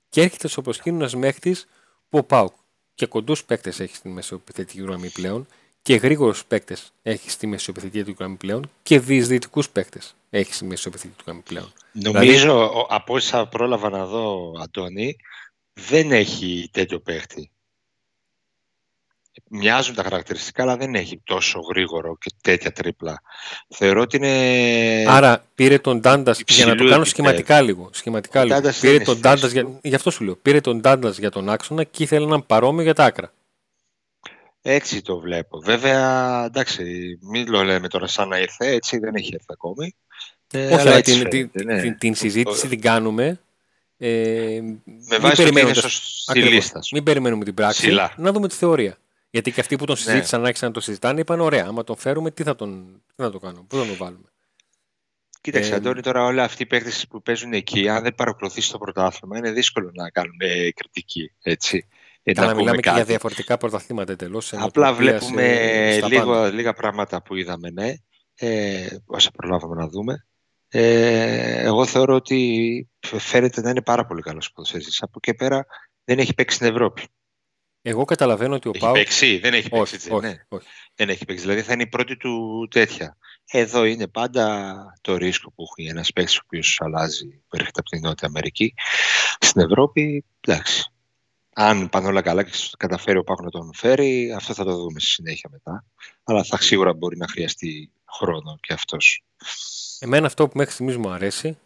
και 0.10 0.22
έρχεται 0.22 0.48
στο 0.48 0.62
προσκήνιο 0.62 1.10
ένας 1.14 1.66
που 2.10 2.18
ο 2.18 2.24
Πάουκ 2.24 2.54
και 2.96 3.06
κοντούς 3.06 3.44
παίκτες 3.44 3.80
έχει 3.80 3.96
στην 3.96 4.12
μεσοεπιθετική 4.12 4.82
γραμμή 4.82 5.10
πλέον 5.10 5.48
και 5.82 5.96
γρήγορους 5.96 6.46
παίκτες 6.46 6.94
έχει 7.02 7.30
στη 7.30 7.48
μεσοεπιθετική 7.48 8.04
του 8.04 8.16
γραμμή 8.20 8.36
πλέον 8.36 8.70
και 8.84 9.00
διεισδυτικούς 9.00 9.70
παίκτες 9.70 10.16
έχει 10.30 10.54
στη 10.54 10.66
μεσοεπιθετική 10.66 11.18
του 11.18 11.24
γραμμή 11.26 11.42
πλέον. 11.42 11.74
Νομίζω 11.92 12.54
δηλαδή... 12.54 12.86
από 12.90 13.14
όσα 13.14 13.48
πρόλαβα 13.48 13.90
να 13.90 14.06
δω, 14.06 14.54
Αντώνη, 14.62 15.16
δεν 15.74 16.12
έχει 16.12 16.70
τέτοιο 16.72 17.00
παίκτη. 17.00 17.52
Μοιάζουν 19.50 19.96
τα 19.96 20.04
χαρακτηριστικά, 20.04 20.64
αλλά 20.64 20.78
δεν 20.78 20.96
έχει 20.96 21.22
τόσο 21.24 21.60
γρήγορο 21.60 22.18
και 22.18 22.32
τέτοια 22.42 22.72
τρίπλα. 22.72 23.22
Θεωρώ 23.70 24.02
ότι 24.02 24.18
είναι. 24.18 25.06
Άρα 25.08 25.44
πήρε 25.56 25.78
τον 25.78 26.00
Ντάντα 26.00 26.36
για 26.48 26.66
να 26.66 26.76
το 26.76 26.88
κάνω 26.90 27.04
σχηματικά 27.04 27.62
λίγο. 27.62 27.90
Σχηματικά 27.94 28.44
λίγο. 28.44 28.62
Πήρε 28.82 29.00
τον 29.00 29.20
Ντάντα 29.20 29.48
για... 29.48 29.80
Γι' 29.82 29.96
αυτό 29.96 30.12
σου 30.12 30.24
λέω. 30.24 30.36
Πήρε 30.36 30.62
τον 30.62 30.80
Ντάντα 30.80 31.10
για 31.10 31.30
τον 31.30 31.50
άξονα 31.50 31.84
και 31.84 32.04
ήθελε 32.04 32.26
έναν 32.26 32.46
παρόμοιο 32.46 32.84
για 32.84 32.94
τα 32.94 33.04
άκρα. 33.04 33.34
Έτσι 34.62 35.02
το 35.02 35.20
βλέπω. 35.20 35.60
Βέβαια, 35.60 36.44
εντάξει, 36.46 36.84
μην 37.22 37.46
το 37.46 37.64
λέμε 37.64 37.88
τώρα 37.88 38.08
σαν 38.08 38.28
να 38.28 38.40
ήρθε, 38.40 38.68
έτσι 38.68 38.98
δεν 38.98 39.16
έχει 39.16 39.32
έρθει 39.34 39.46
ακόμη. 39.48 39.96
Ε, 40.52 40.74
Όχι, 40.74 40.88
αλλά 40.88 41.02
την, 41.02 41.30
την, 41.30 41.50
ναι. 41.64 41.82
την, 41.82 41.98
την, 41.98 42.16
συζήτηση 42.16 42.68
την 42.68 42.82
κάνουμε 42.82 43.40
Ε, 43.98 44.62
Με 45.10 45.18
βάση 45.18 45.42
ότι 45.42 45.60
είναι 45.60 45.74
στη 45.74 46.42
λίστα 46.42 46.82
σου. 46.82 46.96
Μην 46.96 47.04
περιμένουμε 47.04 47.44
την 47.44 47.54
πράξη, 47.54 47.82
Ψηλά. 47.82 48.14
να 48.18 48.32
δούμε 48.32 48.48
τη 48.48 48.56
θεωρία. 48.56 48.98
Γιατί 49.34 49.52
και 49.52 49.60
αυτοί 49.60 49.76
που 49.76 49.86
τον 49.86 49.96
Ναι. 49.96 50.02
συζήτησαν, 50.02 50.46
άρχισαν 50.46 50.68
να 50.68 50.74
το 50.74 50.80
συζητάνε, 50.80 51.20
είπαν: 51.20 51.40
Ωραία, 51.40 51.66
άμα 51.68 51.84
τον 51.84 51.98
φέρουμε, 51.98 52.32
τι 52.32 52.44
θα 52.44 52.56
τον, 52.56 53.02
τι 53.16 53.24
θα 53.24 53.32
το 53.32 53.40
κάνουμε, 53.40 53.64
πού 53.68 53.78
θα 53.78 53.86
τον 53.86 53.96
βάλουμε; 53.96 54.28
Κοίταξε, 55.42 55.74
Ε, 55.74 55.76
Αντώνη, 55.76 56.02
τώρα 56.02 56.24
όλοι 56.24 56.42
αυτοί 56.42 56.64
οι 56.64 56.66
παίκτες 56.66 57.08
που 57.10 57.22
παίζουν 57.22 57.54
εκεί, 57.54 57.90
αν 57.90 58.04
δεν 58.04 58.16
παρακολουθήσει 58.16 58.72
το 58.72 58.78
πρωτάθλημα, 58.78 59.38
είναι 59.38 59.52
δύσκολο 59.52 59.92
να 59.94 60.10
κάνουν 60.10 60.36
ε, 60.38 60.72
κριτική. 60.72 61.32
Έτσι. 61.42 61.88
Ε, 62.24 62.34
Καλά, 62.34 62.48
πούμε 62.48 62.60
μιλάμε 62.60 62.78
και 62.82 62.90
για 62.90 62.98
κάτι. 62.98 63.10
διαφορετικά 63.10 63.58
πρωταθλήματα 63.58 64.12
εντελώς. 64.12 64.54
Απλά 64.54 64.94
βλέπουμε 64.94 66.00
λίγο, 66.08 66.46
λίγα 66.52 66.74
πράγματα 66.74 67.22
που 67.22 67.36
είδαμε, 67.36 67.70
ναι, 67.70 67.94
ε, 68.36 68.88
όσα 69.06 69.32
προλάβαμε 69.32 69.76
να 69.76 69.88
δούμε. 69.88 70.26
Ε, 70.68 71.64
εγώ 71.64 71.86
θεωρώ 71.86 72.16
ότι 72.16 72.90
φαίνεται 73.00 73.62
να 73.62 73.70
είναι 73.70 73.82
πάρα 73.82 74.06
πολύ 74.06 74.22
καλός 74.22 74.52
ποδοσφαιριστής. 74.52 75.02
Από 75.02 75.20
εκεί 75.22 75.34
πέρα 75.38 75.66
δεν 76.04 76.20
έχει 76.20 76.34
παίξει 76.34 76.56
στην 76.56 76.68
Ευρώπη. 76.68 77.04
Εγώ 77.86 78.06
καταλαβαίνω 78.06 78.56
ότι 78.56 78.68
ο 78.68 78.72
Έχει 78.76 78.84
Πάου. 78.84 78.94
παίξει, 78.94 79.38
δεν 79.38 79.54
έχει 79.54 79.70
παίξει. 79.70 79.82
Όχι, 79.82 79.96
έτσι, 79.96 80.12
όχι, 80.12 80.26
ναι. 80.26 80.36
όχι. 80.48 80.68
Δεν 80.96 81.10
έχει 81.10 81.26
παίξει. 81.26 81.44
Δηλαδή 81.44 81.62
θα 81.62 81.74
είναι 81.74 81.84
η 81.84 81.88
πρώτη 81.88 82.18
του 82.18 82.68
τέτοια. 82.72 83.18
Εδώ 83.52 83.86
είναι 83.86 84.08
πάντα 84.08 84.74
το 85.02 85.18
ρίσκο 85.18 85.52
που 85.52 85.64
έχει 85.78 85.90
ένας 85.90 86.14
παίκτης 86.14 86.38
ο 86.38 86.42
οποίος 86.46 86.80
αλλάζει, 86.84 87.28
που 87.28 87.56
έρχεται 87.56 87.80
από 87.80 87.90
την 87.90 88.02
Νότια 88.02 88.28
Αμερική. 88.28 88.74
Στην 89.40 89.62
Ευρώπη, 89.62 90.26
εντάξει. 90.42 90.92
Αν 91.54 91.90
πάνε 91.90 92.08
όλα 92.08 92.22
καλά 92.22 92.44
και 92.44 92.52
καταφέρει 92.78 93.18
ο 93.18 93.24
Πάκο 93.24 93.44
να 93.44 93.50
τον 93.50 93.74
φέρει, 93.74 94.34
αυτό 94.36 94.54
θα 94.54 94.64
το 94.64 94.76
δούμε 94.76 95.00
στη 95.00 95.10
συνέχεια 95.10 95.50
μετά. 95.52 95.86
Αλλά 96.24 96.44
θα 96.44 96.58
σίγουρα 96.58 96.94
μπορεί 96.94 97.18
να 97.18 97.28
χρειαστεί 97.28 97.92
χρόνο 98.18 98.58
και 98.62 98.74
αυτός. 98.74 99.24
Εμένα 100.00 100.26
αυτό 100.26 100.48
που 100.48 100.58
μέχρι 100.58 100.74
στιγμής 100.74 100.98
μου 100.98 101.10
αρέσει, 101.10 101.58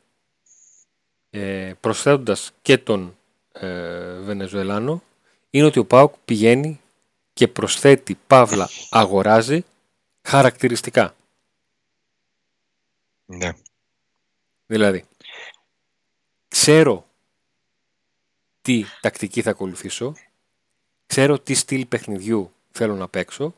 ε, 1.30 1.72
προσθέτοντας 1.80 2.52
και 2.62 2.78
τον 2.78 3.18
ε, 3.52 4.20
Βενεζουελάνο, 4.20 5.04
είναι 5.58 5.66
ότι 5.66 5.80
ο 5.80 5.86
Πάουκ 5.86 6.14
πηγαίνει 6.26 6.82
και 7.34 7.48
προσθέτει, 7.48 8.18
παύλα, 8.28 8.70
αγοράζει 8.90 9.66
χαρακτηριστικά. 10.22 11.16
Ναι. 13.26 13.54
Δηλαδή, 14.66 15.04
ξέρω 16.48 17.06
τι 18.62 18.84
τακτική 19.02 19.42
θα 19.42 19.50
ακολουθήσω, 19.50 20.16
ξέρω 21.06 21.40
τι 21.40 21.54
στυλ 21.54 21.86
παιχνιδιού 21.86 22.52
θέλω 22.72 22.96
να 22.96 23.08
παίξω, 23.08 23.56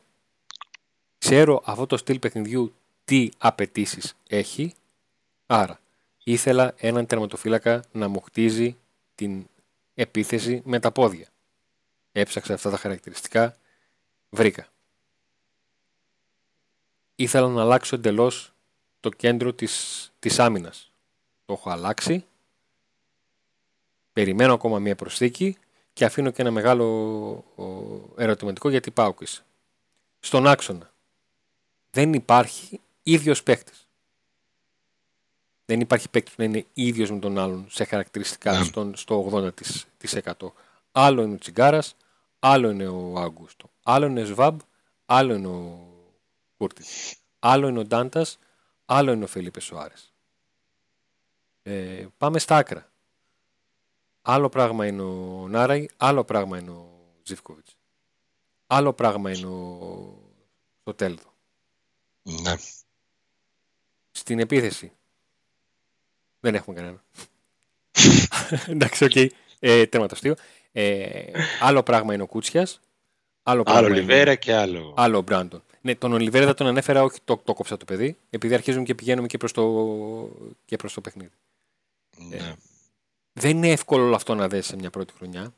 ξέρω 1.18 1.62
αυτό 1.64 1.86
το 1.86 1.96
στυλ 1.96 2.18
παιχνιδιού 2.18 2.74
τι 3.04 3.28
απαιτήσεις 3.38 4.16
έχει, 4.28 4.74
άρα 5.46 5.80
ήθελα 6.24 6.74
έναν 6.76 7.06
τερματοφύλακα 7.06 7.84
να 7.92 8.08
μου 8.08 8.20
χτίζει 8.20 8.76
την 9.14 9.46
επίθεση 9.94 10.62
με 10.64 10.80
τα 10.80 10.92
πόδια. 10.92 11.26
Έψαξα 12.12 12.54
αυτά 12.54 12.70
τα 12.70 12.76
χαρακτηριστικά, 12.76 13.56
βρήκα. 14.30 14.66
Ήθελα 17.14 17.48
να 17.48 17.60
αλλάξω 17.62 17.96
εντελώς 17.96 18.52
το 19.00 19.08
κέντρο 19.08 19.52
της, 19.52 20.10
της 20.18 20.38
άμυνας. 20.38 20.90
Το 21.44 21.52
έχω 21.52 21.70
αλλάξει. 21.70 22.24
Περιμένω 24.12 24.54
ακόμα 24.54 24.78
μία 24.78 24.96
προσθήκη 24.96 25.56
και 25.92 26.04
αφήνω 26.04 26.30
και 26.30 26.42
ένα 26.42 26.50
μεγάλο 26.50 26.84
ο, 27.56 27.64
ερωτηματικό 28.16 28.68
γιατί 28.68 28.90
πάω 28.90 29.14
είσαι. 29.20 29.44
Στον 30.20 30.46
άξονα 30.46 30.92
δεν 31.90 32.12
υπάρχει 32.12 32.80
ίδιος 33.02 33.42
παίκτης. 33.42 33.88
Δεν 35.64 35.80
υπάρχει 35.80 36.08
παίκτης 36.08 36.34
που 36.34 36.42
να 36.42 36.48
είναι 36.48 36.66
ίδιος 36.74 37.10
με 37.10 37.18
τον 37.18 37.38
άλλον 37.38 37.66
σε 37.70 37.84
χαρακτηριστικά 37.84 38.58
Ναι. 38.58 38.64
στον, 38.64 38.96
στο 38.96 39.30
80%. 40.00 40.52
Άλλο 40.92 41.22
είναι 41.22 41.34
ο 41.34 41.38
Τσιγκάρας, 41.38 41.96
άλλο 42.38 42.70
είναι 42.70 42.86
ο 42.86 43.18
Αγκούστο. 43.20 43.70
Άλλο 43.82 44.06
είναι 44.06 44.22
ο 44.22 44.24
Σβάμπ, 44.24 44.60
άλλο 45.06 45.34
είναι 45.34 45.46
ο 45.46 45.88
Κούρτης. 46.56 47.16
Άλλο 47.38 47.68
είναι 47.68 47.78
ο 47.78 47.84
Ντάντας, 47.84 48.38
άλλο 48.86 49.12
είναι 49.12 49.24
ο 49.24 49.26
Φελίπε 49.26 49.60
Σοάρε. 49.60 49.94
Ε, 51.62 52.06
πάμε 52.18 52.38
στα 52.38 52.56
άκρα. 52.56 52.90
Άλλο 54.22 54.48
πράγμα 54.48 54.86
είναι 54.86 55.02
ο 55.02 55.46
Νάραη, 55.48 55.88
άλλο 55.96 56.24
πράγμα 56.24 56.58
είναι 56.58 56.70
ο 56.70 56.88
Ζιβκοβιτ. 57.22 57.66
Άλλο 58.66 58.92
πράγμα 58.92 59.32
είναι 59.32 59.46
ο 59.46 60.18
Σοτέλδο. 60.84 61.34
ναι. 62.22 62.54
Στην 64.10 64.38
επίθεση 64.38 64.92
δεν 66.40 66.54
έχουμε 66.54 66.76
κανένα. 66.76 67.02
Εντάξει, 68.66 69.04
οκ. 69.04 69.16
Ε, 69.58 69.86
τέρμα 69.86 70.06
το 70.06 70.14
αστείο. 70.14 70.34
Ε, 70.72 71.24
άλλο 71.60 71.82
πράγμα 71.82 72.14
είναι 72.14 72.22
ο 72.22 72.26
Κούτσιας. 72.26 72.80
Άλλο, 73.42 73.62
πράγμα 73.62 73.80
Άλλο 73.80 73.88
είναι- 73.90 74.00
Ολιβέρα 74.00 74.34
και 74.34 74.54
άλλο. 74.54 74.94
Άλλο 74.96 75.18
ο 75.18 75.22
Μπράντον. 75.22 75.62
Ναι, 75.80 75.94
τον 75.94 76.12
Ολιβέρα 76.12 76.44
δεν 76.46 76.54
τον 76.54 76.66
ανέφερα, 76.66 77.02
όχι 77.02 77.18
το, 77.24 77.36
το 77.36 77.54
κόψα 77.54 77.76
το 77.76 77.84
παιδί, 77.84 78.16
επειδή 78.30 78.54
αρχίζουμε 78.54 78.84
και 78.84 78.94
πηγαίνουμε 78.94 79.26
και 79.26 79.36
προς 79.38 79.52
το, 79.52 79.64
και 80.64 80.76
προς 80.76 80.92
το 80.92 81.00
παιχνίδι. 81.00 81.30
Ναι. 82.16 82.54
Δεν 83.32 83.56
είναι 83.56 83.68
εύκολο 83.70 84.04
όλο 84.04 84.14
αυτό 84.14 84.34
να 84.34 84.48
δέσει 84.48 84.68
σε 84.68 84.76
μια 84.76 84.90
πρώτη 84.90 85.12
χρονιά. 85.12 85.54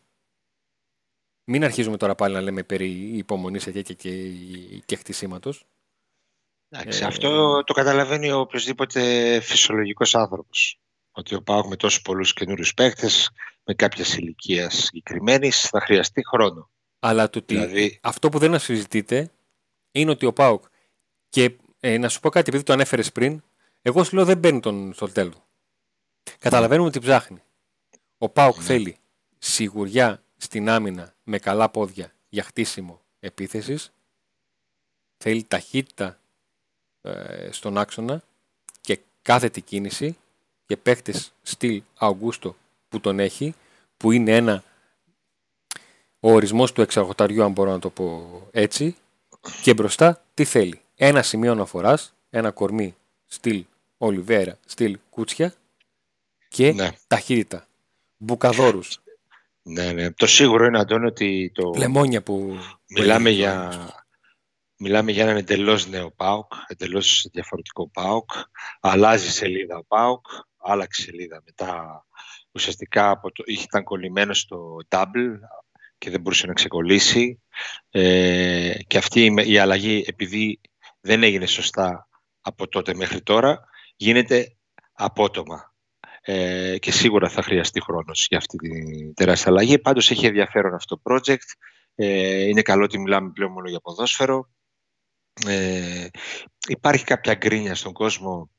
Μην 1.44 1.64
αρχίζουμε 1.64 1.96
τώρα 1.96 2.14
πάλι 2.14 2.34
να 2.34 2.40
λέμε 2.40 2.62
περί 2.62 2.90
υπομονής 3.16 3.64
και, 3.64 3.82
και, 3.82 3.94
και, 3.94 4.30
και 4.84 4.96
χτισήματος. 4.96 5.64
Εντάξει, 6.68 7.02
Ε, 7.02 7.06
αυτό 7.06 7.62
το 7.64 7.72
καταλαβαίνει 7.72 8.30
ο 8.30 8.38
οποιοδήποτε 8.38 9.40
φυσιολογικός 9.40 10.14
άνθρωπος. 10.14 10.80
Ότι 11.12 11.34
ο 11.34 11.42
Πάοκ 11.42 11.66
με 11.66 11.76
τόσους 11.76 12.02
πολλούς 12.02 12.32
καινούριους 12.32 12.74
παίκτες, 12.74 13.30
με 13.64 13.74
κάποια 13.74 14.04
ηλικία 14.18 14.70
συγκεκριμένη, 14.70 15.50
θα 15.50 15.80
χρειαστεί 15.80 16.22
χρόνο. 16.26 16.70
Αλλά 16.98 17.30
το 17.30 17.38
ότι 17.38 17.54
Δηλαδή, 17.54 17.98
αυτό 18.02 18.28
που 18.28 18.38
δεν 18.38 18.58
συζητείτε 18.58 19.30
είναι 19.92 20.10
ότι 20.10 20.26
ο 20.26 20.32
Πάουκ 20.32 20.64
και 21.28 21.56
ε, 21.80 21.98
να 21.98 22.08
σου 22.08 22.20
πω 22.20 22.28
κάτι 22.28 22.48
επειδή 22.48 22.64
το 22.64 22.72
ανέφερες 22.72 23.12
πριν, 23.12 23.42
εγώ 23.82 24.04
σου 24.04 24.16
λέω 24.16 24.24
δεν 24.24 24.40
παίρνει 24.40 24.60
τον 24.60 24.94
Σολτέλο. 24.94 25.46
Καταλαβαίνουμε 26.38 26.90
τι 26.90 27.00
ψάχνει. 27.00 27.42
Ο 28.18 28.28
Πάουκ 28.28 28.56
Ναι. 28.56 28.62
θέλει 28.62 28.96
σιγουριά 29.38 30.22
στην 30.36 30.68
άμυνα 30.68 31.14
με 31.24 31.38
καλά 31.38 31.68
πόδια 31.68 32.12
για 32.28 32.42
χτίσιμο 32.42 33.00
επίθεσης. 33.20 33.92
Θέλει 35.16 35.44
ταχύτητα 35.44 36.20
ε, 37.00 37.48
στον 37.50 37.78
άξονα 37.78 38.22
και 38.80 39.00
κάθετη 39.22 39.60
κίνηση 39.60 40.16
και 40.66 40.76
παίχτες 40.76 41.32
στυλ 41.42 41.82
Αουγκούστο 41.98 42.56
που 42.92 43.00
τον 43.00 43.18
έχει, 43.18 43.54
που 43.96 44.12
είναι 44.12 44.36
ένα 44.36 44.62
ο 46.20 46.32
ορισμός 46.32 46.72
του 46.72 46.80
εξαγωταριού, 46.80 47.42
αν 47.42 47.52
μπορώ 47.52 47.70
να 47.70 47.78
το 47.78 47.90
πω 47.90 48.40
έτσι, 48.52 48.96
και 49.62 49.74
μπροστά 49.74 50.24
τι 50.34 50.44
θέλει. 50.44 50.80
Ένα 50.96 51.22
σημείο 51.22 51.52
αναφοράς, 51.52 52.14
ένα 52.30 52.50
κορμί 52.50 52.94
στυλ 53.26 53.64
Ολιβέρα, 53.98 54.58
στυλ 54.66 54.98
Κούτσια 55.10 55.54
και 56.48 56.72
ναι, 56.72 56.90
ταχύτητα. 57.06 57.66
Μπουκαδόρους, 58.16 59.02
ναι, 59.62 59.92
ναι. 59.92 60.10
Το 60.10 60.26
σίγουρο 60.26 60.64
είναι, 60.64 60.78
Αντώνη, 60.78 61.06
ότι 61.06 61.50
το... 61.54 61.72
λεμόνια 61.76 62.22
που... 62.22 62.58
μιλάμε, 62.88 63.30
που 63.30 63.36
για... 63.36 63.88
μιλάμε 64.76 65.12
για 65.12 65.22
έναν 65.22 65.36
εντελώς 65.36 65.88
νέο 65.88 66.10
ΠΑΟΚ, 66.10 66.52
εντελώς 66.66 67.26
διαφορετικό 67.32 67.88
ΠΑΟΚ. 67.88 68.30
Αλλάζει 68.80 69.30
σελίδα 69.30 69.76
ο 69.76 69.84
ΠΑΟΚ, 69.84 70.26
άλλαξε 70.56 71.02
σελίδα 71.02 71.42
μετά. 71.44 72.04
Ουσιαστικά 72.54 73.10
από 73.10 73.32
το... 73.32 73.42
ήταν 73.46 73.82
κολλημένο 73.84 74.34
στο 74.34 74.76
double 74.88 75.30
και 75.98 76.10
δεν 76.10 76.20
μπορούσε 76.20 76.46
να 76.46 76.52
ξεκολλήσει. 76.52 77.42
Ε, 77.90 78.74
και 78.86 78.98
αυτή 78.98 79.24
η- 79.24 79.50
η 79.52 79.58
αλλαγή, 79.58 80.04
επειδή 80.06 80.60
δεν 81.00 81.22
έγινε 81.22 81.46
σωστά 81.46 82.08
από 82.40 82.68
τότε 82.68 82.94
μέχρι 82.94 83.22
τώρα, 83.22 83.64
γίνεται 83.96 84.56
απότομα. 84.92 85.74
Ε, 86.24 86.78
και 86.78 86.90
σίγουρα 86.92 87.28
θα 87.28 87.42
χρειαστεί 87.42 87.82
χρόνος 87.82 88.26
για 88.28 88.38
αυτή 88.38 88.56
την 88.56 89.14
τεράστια 89.14 89.50
αλλαγή. 89.50 89.78
Πάντως 89.78 90.10
έχει 90.10 90.26
ενδιαφέρον 90.26 90.74
αυτό 90.74 91.00
το 91.00 91.14
project. 91.14 91.46
Ε, 91.94 92.42
είναι 92.44 92.62
καλό 92.62 92.84
ότι 92.84 92.98
μιλάμε 92.98 93.30
πλέον 93.30 93.52
μόνο 93.52 93.68
για 93.68 93.80
ποδόσφαιρο. 93.80 94.50
Ε, 95.46 96.06
υπάρχει 96.68 97.04
κάποια 97.04 97.34
γκρίνια 97.34 97.74
στον 97.74 97.92
κόσμο 97.92 98.50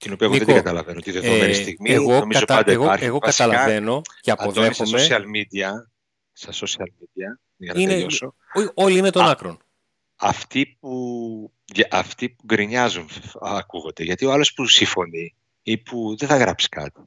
την 0.00 0.12
οποία 0.12 0.26
εγώ 0.26 0.36
δεν 0.36 0.46
Νίκο, 0.46 0.52
την 0.52 0.62
καταλαβαίνω 0.64 1.00
τη 1.00 1.10
δεδομένη 1.10 1.50
Ε, 1.50 1.52
στιγμή. 1.52 1.90
εγώ, 1.90 2.12
Νομίζω 2.18 2.40
κατα- 2.40 2.54
πάντα 2.54 2.72
εγώ, 2.72 2.84
υπάρχει. 2.84 3.04
εγώ 3.04 3.18
Βασικά, 3.18 3.44
καταλαβαίνω 3.48 4.02
και 4.20 4.30
Αντώνη, 4.30 4.74
στα 4.74 4.84
αποδέχομαι. 4.84 5.06
social 5.08 5.22
media, 5.22 5.70
στα 6.32 6.52
social 6.52 6.82
media, 6.86 7.38
για 7.56 7.72
να 7.74 7.80
Είναι- 7.80 7.92
τελειώσω, 7.92 8.34
Ό- 8.54 8.84
Όλοι 8.84 8.98
είναι 8.98 9.10
των 9.10 9.22
Α, 9.24 9.30
άκρων. 9.30 9.58
αυτοί 10.16 10.76
που, 10.80 11.52
για- 11.64 11.88
αυτοί 11.90 12.28
που 12.28 12.42
γκρινιάζουν 12.46 13.08
ακούγονται. 13.40 14.02
Γιατί 14.02 14.24
ο 14.24 14.32
άλλος 14.32 14.52
που 14.54 14.66
συμφωνεί 14.66 15.34
ή 15.62 15.78
που 15.78 16.16
δεν 16.18 16.28
θα 16.28 16.36
γράψει 16.36 16.68
κάτι. 16.68 17.00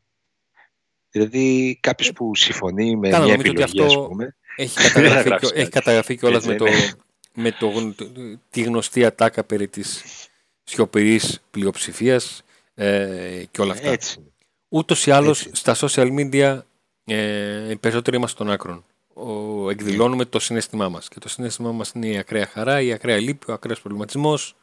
Δηλαδή 1.09 1.77
κάποιος 1.81 2.11
που 2.11 2.35
συμφωνεί 2.35 2.95
με 2.95 3.09
Καλά, 3.09 3.25
μια 3.25 3.35
νομίζω 3.35 3.51
ότι 3.51 3.61
επιλογή, 3.61 3.81
αυτό 3.87 4.01
ας 4.01 4.07
πούμε, 4.07 4.35
Έχει 4.55 4.75
Δεν 4.81 4.83
θα 4.91 4.99
καταγραφεί, 4.99 5.27
γράψει 5.27 5.47
και, 5.51 5.53
έχει 5.59 5.69
κάτι. 5.69 5.79
καταγραφεί 5.79 6.17
κιόλας 6.17 6.37
Έτσι 6.47 6.49
με, 6.49 6.55
το, 6.55 6.65
είναι. 6.65 6.91
με 7.33 7.51
το, 7.51 7.95
τη 8.49 8.61
γνωστή 8.61 9.05
ατάκα 9.05 9.43
περί 9.43 9.67
της 9.67 10.03
σιωπηρής 10.63 11.41
πλειοψηφίας 11.51 12.41
ε, 12.79 13.43
και 13.51 13.61
όλα 13.61 13.71
αυτά. 13.71 13.89
έτσι. 13.89 14.31
Ούτως 14.69 15.05
ή 15.05 15.11
άλλως 15.11 15.45
Έτσι. 15.45 15.55
στα 15.55 15.75
social 15.87 16.07
media 16.19 16.59
ε, 17.05 17.71
οι 17.71 17.75
περισσότεροι 17.75 18.17
είμαστε 18.17 18.43
των 18.43 18.53
άκρων. 18.53 18.85
Ο, 19.13 19.69
εκδηλώνουμε 19.69 20.25
το 20.25 20.39
συνέστημά 20.39 20.89
μας. 20.89 21.07
Και 21.07 21.19
το 21.19 21.29
συνέστημά 21.29 21.71
μας 21.71 21.91
είναι 21.91 22.07
η 22.07 22.17
ακραία 22.17 22.45
χαρά, 22.45 22.81
η 22.81 22.91
ακραία 22.93 23.17
λύπη, 23.17 23.51
ο 23.51 23.53
ακραίος 23.53 23.81
προβληματισμός. 23.81 24.55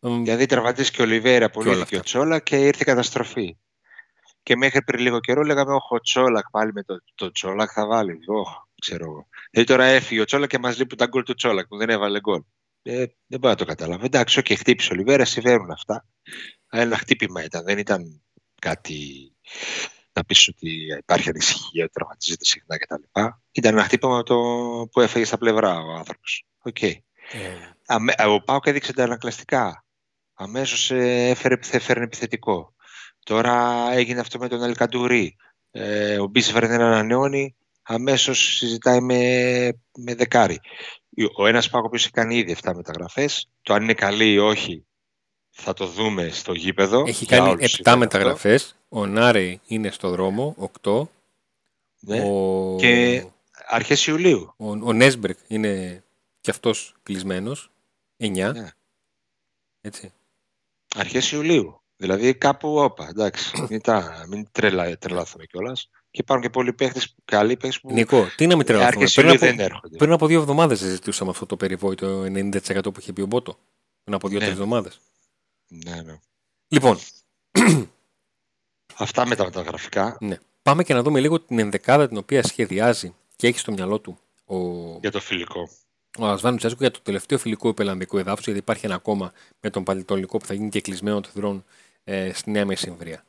Δηλαδή 0.00 0.46
τραυματίστηκε 0.46 1.02
ο 1.02 1.04
Λιβέρα 1.04 1.50
πολύ 1.50 1.84
και 1.84 1.96
ο 1.96 2.00
Τσόλα 2.00 2.38
και 2.38 2.56
ήρθε 2.56 2.82
η 2.82 2.84
καταστροφή. 2.84 3.56
Και 4.42 4.56
μέχρι 4.56 4.82
πριν 4.82 5.02
λίγο 5.02 5.20
καιρό 5.20 5.42
λέγαμε: 5.42 5.72
Όχι, 5.72 5.94
ο 5.94 6.00
Τσόλακ 6.00 6.50
πάλι 6.50 6.72
με 6.72 6.82
το, 6.82 7.02
το 7.14 7.30
Τσόλακ 7.30 7.70
θα 7.74 7.86
βάλει. 7.86 8.12
Όχι, 8.26 8.54
ξέρω 8.80 9.04
εγώ. 9.04 9.28
Δηλαδή 9.50 9.72
τώρα 9.72 9.84
έφυγε 9.84 10.20
ο 10.20 10.24
Τσόλακ 10.24 10.48
και 10.48 10.58
μας 10.58 10.78
λείπουν 10.78 10.98
τα 10.98 11.06
γκολ 11.06 11.22
του 11.22 11.34
Τσόλακ 11.34 11.66
που 11.66 11.76
δεν 11.76 11.90
έβαλε 11.90 12.20
γκολ. 12.20 12.42
Ε, 12.82 13.04
δεν 13.26 13.38
μπορώ 13.38 13.52
να 13.52 13.58
το 13.58 13.64
καταλάβω. 13.64 14.04
Εντάξει, 14.04 14.38
όχι, 14.38 14.56
χτύπησε 14.56 14.92
ο 14.92 14.96
Λιβέρα, 14.96 15.24
συμβαίνουν 15.24 15.70
αυτά. 15.70 16.06
Ένα 16.70 16.96
χτύπημα 16.96 17.44
ήταν, 17.44 17.64
δεν 17.64 17.78
ήταν 17.78 18.22
κάτι 18.60 19.32
να 20.12 20.24
πεις 20.24 20.48
ότι 20.48 20.70
υπάρχει 20.98 21.28
ανησυχία, 21.28 21.84
ότι 21.84 21.92
τραυματίζεται 21.92 22.44
συχνά 22.44 22.78
κτλ. 22.78 23.02
Ήταν 23.52 23.72
ένα 23.72 23.84
χτύπημα 23.84 24.22
το 24.22 24.36
που 24.92 25.00
έφεγε 25.00 25.24
στα 25.24 25.38
πλευρά 25.38 25.80
ο 25.80 25.92
άνθρωπος. 25.92 26.44
Okay. 26.64 26.92
Ε. 27.32 28.26
Ο 28.26 28.42
Πάουκ 28.42 28.66
έδειξε 28.66 28.92
τα 28.92 29.04
ανακλαστικά. 29.04 29.84
Αμέσως 30.34 30.90
ε, 30.90 31.28
έφερε, 31.28 31.56
έφερε 31.70 32.02
επιθετικό. 32.02 32.74
Τώρα 33.24 33.88
έγινε 33.92 34.20
αυτό 34.20 34.38
με 34.38 34.48
τον 34.48 34.62
Ελκαντουρί. 34.62 35.36
Ε, 35.70 36.18
ο 36.18 36.26
Μπίσβερ 36.26 36.66
δεν 36.66 36.80
ανανεώνει. 36.80 37.54
Αμέσως 37.82 38.56
συζητάει 38.56 39.00
με, 39.00 39.18
με 39.98 40.14
δεκάρι. 40.14 40.60
Ο 41.36 41.46
ένας 41.46 41.70
Πάουκ 41.70 41.88
που 41.88 41.94
έχει 41.94 42.10
κάνει 42.10 42.36
ήδη 42.36 42.56
7 42.62 42.72
μεταγραφές. 42.74 43.50
Το 43.62 43.74
αν 43.74 43.82
είναι 43.82 43.94
καλή 43.94 44.32
ή 44.32 44.38
όχι 44.38 44.84
θα 45.50 45.72
το 45.72 45.86
δούμε 45.86 46.28
στο 46.28 46.52
γήπεδο. 46.52 47.04
Έχει 47.06 47.26
κάνει 47.26 47.68
7 47.84 47.94
μεταγραφές. 47.96 48.74
Ο 48.88 49.06
Νάρε 49.06 49.58
είναι 49.66 49.90
στο 49.90 50.10
δρόμο, 50.10 50.70
8. 50.82 51.02
Ναι. 52.00 52.22
Ο... 52.24 52.76
Και 52.78 53.24
αρχές 53.66 54.06
Ιουλίου. 54.06 54.54
Ο, 54.56 54.70
ο 54.70 54.92
Νέσμπερκ 54.92 55.38
είναι 55.46 56.02
και 56.40 56.50
αυτός 56.50 56.94
κλεισμένος. 57.02 57.70
9. 58.18 58.30
Ναι. 58.32 58.70
Έτσι. 59.80 60.12
Αρχές 60.96 61.32
Ιουλίου. 61.32 61.80
Δηλαδή 61.96 62.34
κάπου 62.34 62.76
όπα, 62.76 63.06
εντάξει. 63.08 63.52
μην, 63.70 63.80
τα, 63.80 64.24
μην 64.28 64.46
τρελα, 64.52 64.98
τρελάθουμε 64.98 65.44
κιόλας. 65.44 65.90
Και 66.10 66.20
υπάρχουν 66.20 66.46
και 66.46 66.52
πολλοί 66.52 66.72
παίχτες, 66.72 67.14
καλοί 67.24 67.56
παίχτες 67.56 67.80
που. 67.80 67.92
Νικό, 67.92 68.26
τι 68.36 68.46
να 68.46 68.56
μην 68.56 68.66
τρελαθούμε. 68.66 69.06
Πριν, 69.14 69.38
δεν 69.38 69.60
έρχονται. 69.60 69.96
πριν 69.96 70.12
από 70.12 70.26
δύο 70.26 70.40
εβδομάδες 70.40 70.78
συζητούσαμε 70.78 71.30
αυτό 71.30 71.46
το 71.46 71.56
περιβόητο 71.56 72.22
90% 72.22 72.82
που 72.82 73.00
είχε 73.00 73.12
πει 73.12 73.20
ο 73.20 73.26
Μπότο. 73.26 73.58
Πριν 74.02 74.16
από 74.16 74.28
δύο-τρεις 74.28 74.50
ναι. 74.50 74.54
εβδομάδες. 74.54 75.00
Ναι, 75.70 76.02
ναι. 76.02 76.18
Λοιπόν. 76.68 76.98
Αυτά 78.96 79.26
με 79.26 79.36
τα 79.36 79.44
μεταγραφικά. 79.44 80.16
Ναι. 80.20 80.38
Πάμε 80.62 80.82
και 80.82 80.94
να 80.94 81.02
δούμε 81.02 81.20
λίγο 81.20 81.40
την 81.40 81.58
ενδεκάδα 81.58 82.08
την 82.08 82.16
οποία 82.16 82.42
σχεδιάζει 82.42 83.14
και 83.36 83.46
έχει 83.46 83.58
στο 83.58 83.72
μυαλό 83.72 83.98
του 83.98 84.18
ο... 84.50 84.98
Για 85.00 85.10
το 85.10 85.20
φιλικό. 85.20 85.68
Ο 86.18 86.26
Ασβάνου 86.26 86.56
Τσέσκο 86.56 86.78
για 86.80 86.90
το 86.90 87.00
τελευταίο 87.02 87.38
φιλικό 87.38 87.68
υπελανδικό 87.68 88.18
εδάφος, 88.18 88.44
γιατί 88.44 88.58
υπάρχει 88.58 88.86
ένα 88.86 88.94
ακόμα 88.94 89.32
με 89.60 89.70
τον 89.70 89.84
Παλιτολικό 89.84 90.38
που 90.38 90.46
θα 90.46 90.54
γίνει 90.54 90.68
και 90.68 90.80
κλεισμένο 90.80 91.20
των 91.20 91.32
θυρών 91.32 91.64
ε, 92.04 92.32
στη 92.32 92.50
Νέα 92.50 92.64
Μεσημβρία. 92.64 93.24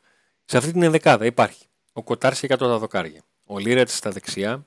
Σε 0.45 0.57
αυτή 0.57 0.71
την 0.71 0.83
ενδεκάδα 0.83 1.25
υπάρχει 1.25 1.65
ο 1.93 2.03
Κοτάρση 2.03 2.47
100 2.49 2.57
τα 2.57 2.77
δοκάρια, 2.77 3.23
ο 3.45 3.57
Λίρατ 3.57 3.89
στα 3.89 4.11
δεξιά, 4.11 4.65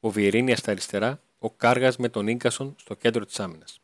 ο 0.00 0.10
Βιερίνια 0.10 0.56
στα 0.56 0.70
αριστερά, 0.70 1.20
ο 1.38 1.50
Κάργας 1.50 1.96
με 1.96 2.08
τον 2.08 2.32
γκασον 2.32 2.74
στο 2.78 2.94
κέντρο 2.94 3.24
της 3.24 3.40
άμυνας. 3.40 3.80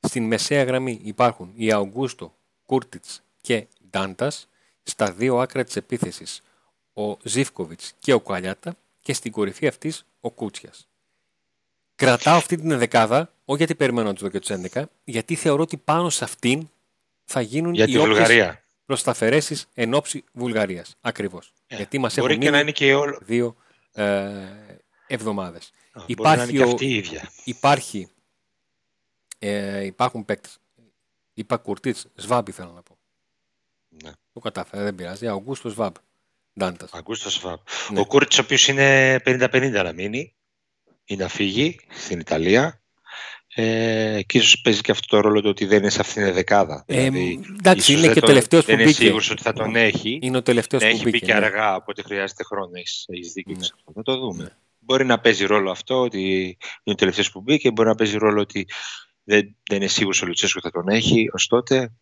Στην 0.00 0.24
μεσαία 0.26 0.64
γραμμή 0.64 1.00
υπάρχουν 1.02 1.52
οι 1.54 1.72
Αουγκούστο, 1.72 2.37
Κούρτιτς 2.68 3.22
και 3.40 3.66
Ντάντας, 3.90 4.48
στα 4.82 5.12
δύο 5.12 5.38
άκρα 5.38 5.64
της 5.64 5.76
επίθεσης 5.76 6.42
ο 6.92 7.16
Ζήφκοβιτς 7.22 7.92
και 7.98 8.12
ο 8.12 8.20
Κουαλιάτα 8.20 8.76
και 9.00 9.12
στην 9.12 9.32
κορυφή 9.32 9.66
αυτής 9.66 10.04
ο 10.20 10.30
Κούτσιας. 10.30 10.88
Κρατάω 11.94 12.36
αυτή 12.36 12.56
την 12.56 12.78
δεκάδα, 12.78 13.32
όχι 13.44 13.58
γιατί 13.58 13.74
περιμένω 13.74 14.12
τους 14.12 14.22
12 14.22 14.30
και 14.30 14.38
τους 14.38 14.50
11, 14.72 14.82
γιατί 15.04 15.34
θεωρώ 15.34 15.62
ότι 15.62 15.76
πάνω 15.76 16.10
σε 16.10 16.24
αυτήν 16.24 16.68
θα 17.24 17.40
γίνουν 17.40 17.74
Για 17.74 17.86
οι 17.88 17.98
Βουλγαρία. 17.98 18.62
προσταφαιρέσει 18.84 19.62
εν 19.74 19.94
ώψη 19.94 20.24
Βουλγαρίας. 20.32 20.96
Ακριβώς. 21.00 21.52
Ε, 21.66 21.76
γιατί 21.76 21.98
μας 21.98 22.16
έχουν 22.16 22.38
και 22.38 22.50
να 22.50 22.60
είναι 22.60 22.72
και 22.72 22.94
όλο... 22.94 23.18
δύο 23.22 23.56
ε, 23.92 24.04
εβδομάδες. 25.06 25.72
Υπάρχει, 26.06 26.62
ο, 26.62 26.76
η 26.78 26.94
ίδια. 26.94 27.30
υπάρχει 27.44 28.08
ε, 29.38 29.84
υπάρχουν 29.84 30.24
παίκτες. 30.24 30.58
Είπα 31.38 31.56
Κουρτίτς, 31.56 32.06
Σβάμπ 32.14 32.48
ήθελα 32.48 32.72
να 32.72 32.82
πω. 32.82 32.98
Ναι. 34.04 34.10
Το 34.32 34.40
κατάφερα, 34.40 34.82
δεν 34.82 34.94
πειράζει. 34.94 35.26
Αγκούστο 35.26 35.68
Σβάμπ. 35.68 35.94
Ντάντας. 36.58 36.92
Αγκούστο 36.92 37.30
Σβάμπ. 37.30 37.58
Ναι. 37.90 38.00
Ο 38.00 38.06
Κούρτιτ, 38.06 38.38
ο 38.38 38.42
οποίος 38.42 38.68
είναι 38.68 39.16
50-50 39.24 39.82
να 39.84 39.92
μείνει 39.92 40.34
ή 41.04 41.16
να 41.16 41.28
φύγει 41.28 41.80
στην 41.90 42.20
Ιταλία. 42.20 42.82
Ε, 43.54 44.20
και 44.26 44.38
ίσως 44.38 44.60
παίζει 44.60 44.80
και 44.80 44.90
αυτό 44.90 45.06
το 45.16 45.20
ρόλο 45.20 45.40
του 45.40 45.48
ότι 45.48 45.64
δεν 45.64 45.78
είναι 45.78 45.90
σε 45.90 46.00
αυτήν 46.00 46.24
την 46.24 46.32
δεκάδα. 46.32 46.84
Ε, 46.86 47.10
δηλαδή, 47.10 47.40
εντάξει, 47.58 47.92
είναι 47.92 48.12
και 48.12 48.18
ο 48.18 48.26
τελευταίος 48.26 48.64
που 48.64 48.70
μπήκε. 48.70 48.84
Δεν 48.84 48.94
είναι 48.94 49.04
σίγουρος 49.04 49.30
ότι 49.30 49.42
θα 49.42 49.52
τον 49.52 49.76
έχει. 49.76 50.18
Είναι 50.22 50.36
ο 50.36 50.42
τελευταίος 50.42 50.82
που 50.82 50.88
έχει 50.88 51.02
μπήκε. 51.02 51.16
Έχει 51.16 51.24
μπει 51.24 51.32
και 51.32 51.34
αργά, 51.34 51.74
οπότε 51.74 52.02
χρειάζεται 52.02 52.44
χρόνο. 52.44 52.70
Έχεις 52.72 53.32
δίκιο 53.32 53.56
ναι. 53.58 53.66
αυτό. 53.72 53.92
Θα 53.94 54.02
το 54.02 54.16
δούμε. 54.16 54.42
Ναι. 54.42 54.56
Μπορεί 54.78 55.04
να 55.04 55.20
παίζει 55.20 55.44
ρόλο 55.44 55.70
αυτό 55.70 56.00
ότι 56.00 56.20
είναι 56.38 56.56
ο 56.84 56.94
τελευταίος 56.94 57.30
που 57.30 57.40
μπήκε, 57.40 57.70
μπορεί 57.70 57.88
να 57.88 57.94
παίζει 57.94 58.16
ρόλο 58.16 58.40
ότι 58.40 58.66
δεν, 59.28 59.56
δεν 59.68 59.76
είναι 59.76 59.86
σίγουρος 59.86 60.22
ο 60.22 60.26
Λουτσέσκο 60.26 60.60
θα 60.60 60.70
τον 60.70 60.88
έχει 60.88 61.30
ως 61.32 61.46
τότε. 61.46 61.92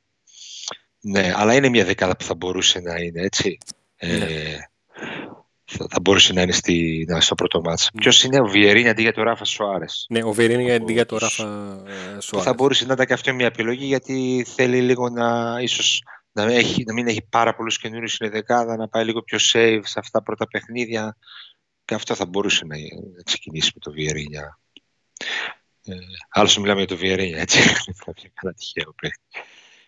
Ναι, 1.01 1.33
αλλά 1.37 1.55
είναι 1.55 1.69
μια 1.69 1.85
δεκάδα 1.85 2.17
που 2.17 2.25
θα 2.25 2.35
μπορούσε 2.35 2.81
να 2.81 2.97
είναι 2.97 3.23
έτσι. 3.23 3.59
Ε, 3.97 4.17
ναι. 4.17 4.25
Ε, 4.25 4.59
θα, 5.65 6.01
μπορούσε 6.03 6.33
να 6.33 6.43
είναι 6.43 6.53
στη, 6.53 7.05
να, 7.09 7.21
στο 7.21 7.35
πρώτο 7.35 7.61
μάτς. 7.61 7.91
Ναι. 7.93 8.01
Ποιος 8.01 8.23
είναι 8.23 8.41
ο 8.41 8.47
Βιερίνη 8.47 8.89
αντί 8.89 9.03
για 9.03 9.13
τον 9.13 9.25
Ράφα 9.25 9.45
Σουάρες; 9.45 10.07
Ναι, 10.09 10.25
ο 10.25 10.33
Βιερίνη 10.33 10.73
αντί 10.73 10.93
για 10.93 11.07
τον 11.07 11.19
Ράφα 11.19 11.45
Σουάρε. 12.19 12.45
Θα 12.45 12.55
μπορούσε 12.55 12.87
να 12.87 12.93
ήταν 12.93 13.07
και 13.07 13.13
αυτό 13.13 13.35
μια 13.35 13.47
επιλογή 13.47 13.87
γιατί 13.87 14.47
θέλει 14.55 14.81
λίγο 14.81 15.09
να 15.09 15.59
ίσως 15.61 16.03
να, 16.33 16.43
έχει, 16.43 16.85
να 16.87 16.93
μην 16.93 17.07
έχει 17.07 17.23
πάρα 17.31 17.55
πολλούς 17.55 17.79
καινούριους 17.79 18.13
στην 18.13 18.31
δεκάδα, 18.31 18.77
να 18.77 18.89
πάει 18.89 19.05
λίγο 19.05 19.23
πιο 19.23 19.39
save 19.39 19.81
σε 19.83 19.99
αυτά 19.99 20.19
τα 20.19 20.23
πρώτα 20.23 20.49
παιχνίδια. 20.49 21.17
Και 21.85 21.95
αυτό 21.95 22.15
θα 22.15 22.27
μπορούσε 22.27 22.65
να, 22.65 22.77
να 23.17 23.23
ξεκινήσει 23.25 23.71
με 23.75 23.81
το 23.81 23.91
Βιερίνια. 23.91 24.59
Ε, 25.87 25.97
Άλλωστε 26.29 26.61
μιλάμε 26.61 26.79
για 26.79 26.89
το 26.89 26.97
Βιερίνια, 26.97 27.39
έτσι. 27.39 27.59
Κάνα 28.35 28.55
τυχαίο 28.55 28.95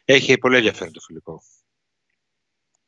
Έχει 0.04 0.38
πολύ 0.38 0.56
ενδιαφέρον 0.56 0.92
το 0.92 1.00
φιλικό. 1.00 1.42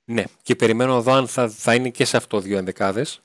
Ναι, 0.05 0.25
και 0.43 0.57
περιμένω 0.57 0.97
εδώ 0.97 1.13
αν 1.13 1.29
θα, 1.29 1.49
θα 1.49 1.75
είναι 1.75 1.89
και 1.89 2.05
σε 2.05 2.17
αυτό 2.17 2.41
δύο 2.41 2.59
ενδεκάδες. 2.59 3.23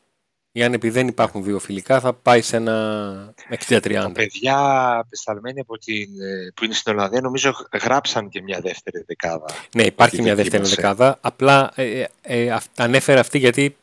Ή 0.52 0.64
αν 0.64 0.74
επειδή 0.74 0.94
δεν 0.94 1.08
υπάρχουν 1.08 1.44
δύο 1.44 1.60
φιλικά 1.60 2.00
θα 2.00 2.14
πάει 2.14 2.42
σε 2.42 2.56
ένα 2.56 3.34
60-30. 3.68 3.94
Τα 3.94 4.12
παιδιά 4.12 4.90
απεσταλμένοι 4.98 5.60
από 5.60 5.78
την, 5.78 6.22
ε, 6.22 6.52
που 6.56 6.64
είναι 6.64 6.74
στην 6.74 6.94
Ολλανδία 6.94 7.22
νομίζω 7.22 7.54
γράψαν 7.84 8.30
και 8.30 8.42
μια 8.42 8.60
δεύτερη 8.60 9.04
δεκάδα. 9.08 9.46
Ναι, 9.76 9.84
υπάρχει 9.84 10.22
μια 10.22 10.36
δεύτερη 10.36 10.68
δεκάδα. 10.68 11.18
Απλά 11.22 11.72
ε, 11.76 12.00
ε, 12.00 12.08
ε, 12.22 12.58
ανέφερα 12.78 13.20
αυτή 13.20 13.38
γιατί 13.38 13.78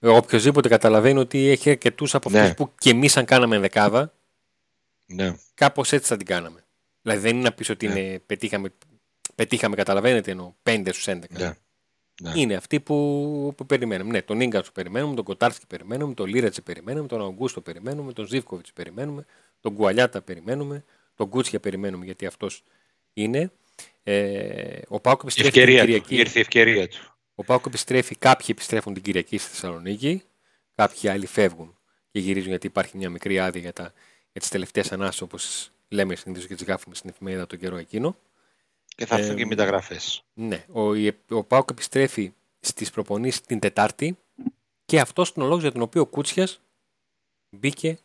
οποιοδήποτε 0.00 0.68
καταλαβαίνει 0.68 1.18
ότι 1.18 1.48
έχει 1.48 1.70
αρκετούς 1.70 2.14
από 2.14 2.30
ναι. 2.30 2.40
αυτούς 2.40 2.54
που 2.54 2.70
και 2.78 2.90
εμεί 2.90 3.08
αν 3.14 3.24
κάναμε 3.24 3.58
δεκάδα. 3.58 4.12
Ναι. 5.06 5.36
Κάπως 5.54 5.92
έτσι 5.92 6.08
θα 6.08 6.16
την 6.16 6.26
κάναμε. 6.26 6.64
Δηλαδή 7.02 7.20
δεν 7.20 7.34
είναι 7.34 7.42
να 7.42 7.52
πεις 7.52 7.68
ότι 7.68 7.88
ναι. 7.88 8.00
είναι, 8.00 8.18
πετύχαμε, 8.18 8.72
πετύχαμε, 9.34 9.76
καταλαβαίνετε 9.76 10.30
εννοώ, 10.30 10.54
5 10.62 10.82
στους 10.88 11.04
11. 11.08 11.20
Ναι. 11.30 11.56
Ναι. 12.22 12.32
Είναι 12.34 12.54
αυτοί 12.54 12.80
που, 12.80 13.52
που 13.56 13.66
περιμένουμε. 13.66 14.10
Ναι, 14.10 14.22
τον 14.22 14.46
γκασο 14.46 14.72
περιμένουμε, 14.72 15.14
τον 15.14 15.24
Κοτάρσκι 15.24 15.66
περιμένουμε, 15.66 16.14
τον 16.14 16.26
Λίρατσε 16.26 16.60
περιμένουμε, 16.60 17.08
τον 17.08 17.20
Αγκούστο 17.20 17.60
περιμένουμε, 17.60 18.12
τον 18.12 18.26
Ζήφκοβιτς 18.26 18.72
περιμένουμε, 18.72 19.24
τον 19.60 19.74
Κουαλιάτα 19.74 20.20
περιμένουμε, 20.20 20.84
τον 21.14 21.28
Κούτσια 21.28 21.60
περιμένουμε 21.60 22.04
γιατί 22.04 22.26
αυτός 22.26 22.62
είναι. 23.12 23.50
Ε, 24.02 24.78
ο 24.88 25.00
Πάουκ 25.00 25.20
επιστρέφει 25.22 25.50
την 25.50 25.66
Κυριακή. 25.66 26.16
Ήρθε 26.16 26.38
η 26.38 26.40
ευκαιρία 26.40 26.88
του. 26.88 27.14
Ο 27.34 27.44
Πάουκ 27.44 27.66
επιστρέφει, 27.66 28.16
κάποιοι 28.16 28.46
επιστρέφουν 28.48 28.94
την 28.94 29.02
Κυριακή 29.02 29.38
στη 29.38 29.50
Θεσσαλονίκη, 29.50 30.22
κάποιοι 30.74 31.08
άλλοι 31.08 31.26
φεύγουν 31.26 31.78
και 32.10 32.18
γυρίζουν 32.18 32.48
γιατί 32.48 32.66
υπάρχει 32.66 32.96
μια 32.96 33.10
μικρή 33.10 33.38
άδεια 33.38 33.60
για, 33.60 33.72
τα, 33.72 33.92
για 34.36 34.44
τις 34.44 34.54
τελευταίες 34.54 34.92
ανάσεις 34.92 35.20
όπως 35.20 35.70
λέμε 35.88 36.14
συνήθως 36.14 36.46
και 36.46 36.54
τις 36.54 36.64
γράφουμε 36.64 36.94
στην 36.94 37.10
εφημερίδα 37.10 37.46
τον 37.46 37.58
καιρό 37.58 37.76
εκείνο. 37.76 38.16
Και 38.96 39.06
θα 39.06 39.16
έρθουν 39.16 39.34
ε, 39.34 39.36
και 39.36 39.46
μεταγραφές. 39.46 40.24
Ναι. 40.34 40.64
Ο, 40.72 40.90
ο 41.28 41.44
Πάουκ 41.44 41.70
επιστρέφει 41.70 42.32
στις 42.60 42.90
προπονήσεις 42.90 43.40
την 43.40 43.58
Τετάρτη 43.58 44.18
και 44.84 45.00
αυτό 45.00 45.26
είναι 45.34 45.44
ο 45.44 45.48
λόγο 45.48 45.60
για 45.60 45.72
τον 45.72 45.82
οποίο 45.82 46.02
ο 46.02 46.06
Κούτσιας 46.06 46.60
μπήκε 47.50 47.98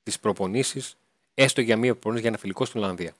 στις 0.00 0.20
προπονήσεις, 0.20 0.96
έστω 1.34 1.60
για 1.60 1.76
μία 1.76 1.92
προπονήση 1.92 2.20
για 2.20 2.30
ένα 2.30 2.38
φιλικό 2.38 2.64
στην 2.64 2.80
Ολλανδία. 2.82 3.14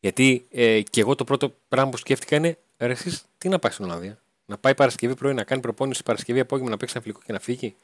Γιατί 0.00 0.46
ε, 0.50 0.82
και 0.82 1.00
εγώ 1.00 1.14
το 1.14 1.24
πρώτο 1.24 1.54
πράγμα 1.68 1.90
που 1.90 1.96
σκέφτηκα 1.96 2.36
είναι, 2.36 2.58
ρε, 2.78 2.92
εσείς, 2.92 3.24
τι 3.38 3.48
να 3.48 3.58
πάει 3.58 3.72
στην 3.72 3.84
Ολλανδία; 3.84 4.22
Να 4.46 4.58
πάει 4.58 4.74
Παρασκευή 4.74 5.14
πρωί 5.14 5.34
να 5.34 5.44
κάνει 5.44 5.60
προπόνηση 5.60 6.02
Παρασκευή 6.02 6.40
απόγευμα 6.40 6.70
να 6.70 6.76
παίξει 6.76 6.94
ένα 6.96 7.04
φιλικό 7.04 7.22
και 7.26 7.32
να 7.32 7.38
φύγει; 7.38 7.76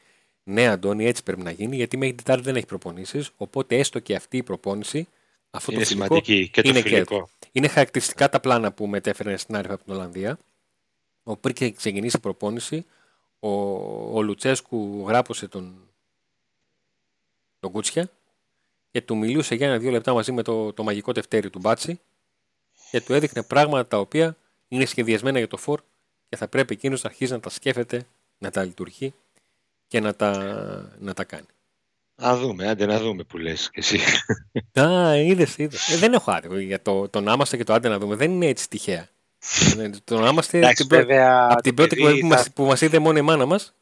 Ναι, 0.45 0.67
Αντώνη, 0.67 1.07
έτσι 1.07 1.23
πρέπει 1.23 1.43
να 1.43 1.51
γίνει, 1.51 1.77
γιατί 1.77 1.97
μέχρι 1.97 2.15
την 2.15 2.25
Τετάρτη 2.25 2.45
δεν 2.45 2.57
έχει 2.57 2.67
προπονήσεις. 2.67 3.31
Οπότε 3.37 3.79
έστω 3.79 3.99
και 3.99 4.15
αυτή 4.15 4.37
η 4.37 4.43
προπόνηση 4.43 5.09
αυτό 5.55 5.73
είναι 5.73 5.81
το 5.81 5.87
σημαντική 5.87 6.49
και 6.49 6.63
το 6.63 6.69
είναι 6.69 6.81
φιλικό. 6.81 7.29
Είναι 7.53 7.69
χαρακτηριστικά 7.69 8.29
τα 8.29 8.41
πλάνα 8.41 8.73
που 8.73 8.87
μετέφερε 8.87 9.37
στην 9.37 9.57
Άρη 9.57 9.69
από 9.69 9.85
την 9.85 9.93
Ολλανδία. 9.93 10.39
Ο 11.23 11.37
πριν 11.37 11.75
ξεκινήσει 11.77 12.17
η 12.17 12.21
προπόνηση, 12.21 12.87
ο, 13.39 13.49
ο 14.17 14.23
Λουτσέσκου 14.23 15.05
γράπωσε 15.07 15.49
τον, 15.49 15.89
τον 17.61 17.71
Κούτσια 17.71 18.11
και 18.91 19.03
του 19.03 19.17
μιλούσε 19.17 19.55
για 19.55 19.67
ένα-δύο 19.67 19.91
λεπτά 19.91 20.15
μαζί 20.15 20.33
με 20.33 20.43
το, 20.43 20.73
το 20.73 20.83
μαγικό 20.83 21.13
τευτέρι 21.13 21.51
του 21.51 21.59
Μπάτσι 21.59 22.01
και 22.91 23.01
του 23.01 23.13
έδειχνε 23.13 23.43
πράγματα 23.43 23.87
τα 23.87 23.99
οποία 23.99 24.37
είναι 24.69 24.85
σχεδιασμένα 24.85 25.39
για 25.39 25.49
το 25.49 25.57
φορ 25.57 25.81
και 26.29 26.37
θα 26.37 26.49
πρέπει 26.49 26.73
εκείνος 26.73 27.03
να 27.03 27.11
αρχίσει 27.11 27.33
να 27.33 27.41
τα 27.41 27.51
σκέφτεται, 27.51 28.07
να 28.39 28.51
τα 28.51 28.65
λειτουργεί 28.65 29.15
και 29.93 30.01
να 30.01 30.15
τα, 30.15 30.33
να 30.99 31.15
τα 31.15 31.25
κάνει. 31.25 31.47
Να 32.15 32.37
δούμε, 32.37 32.69
άντε 32.69 32.87
να 32.87 32.99
δούμε 32.99 33.25
που 33.25 33.39
λες 33.39 33.71
και 33.71 33.81
εσύ. 33.81 33.99
Α, 34.81 35.17
είδες, 35.17 35.57
είδες. 35.57 35.89
Ε, 35.89 35.97
δεν 35.97 36.13
έχω 36.13 36.31
άδικο 36.31 36.59
για 36.59 36.83
το, 36.83 37.09
το 37.09 37.21
να 37.21 37.33
είμαστε 37.33 37.57
και 37.57 37.65
το 37.65 37.73
άντε 37.73 37.89
να 37.89 37.99
δούμε. 37.99 38.17
Δεν 38.17 38.31
είναι 38.31 38.47
έτσι 38.47 38.69
τυχαία. 38.69 39.09
Ε, 39.79 39.91
το 40.05 40.21
να 40.21 40.29
είμαστε 40.29 40.67
από 40.67 40.75
την, 40.75 40.87
βέβαια, 40.89 41.49
από 41.51 41.63
την 41.63 41.75
πρώτη 41.75 41.97
εκπομπή 41.97 42.21
που, 42.21 42.27
μας, 42.27 42.53
που 42.53 42.65
μας 42.65 42.81
είδε 42.81 42.99
μόνο 42.99 43.19
η 43.19 43.23
μάνα 43.23 43.47
μας. 43.47 43.75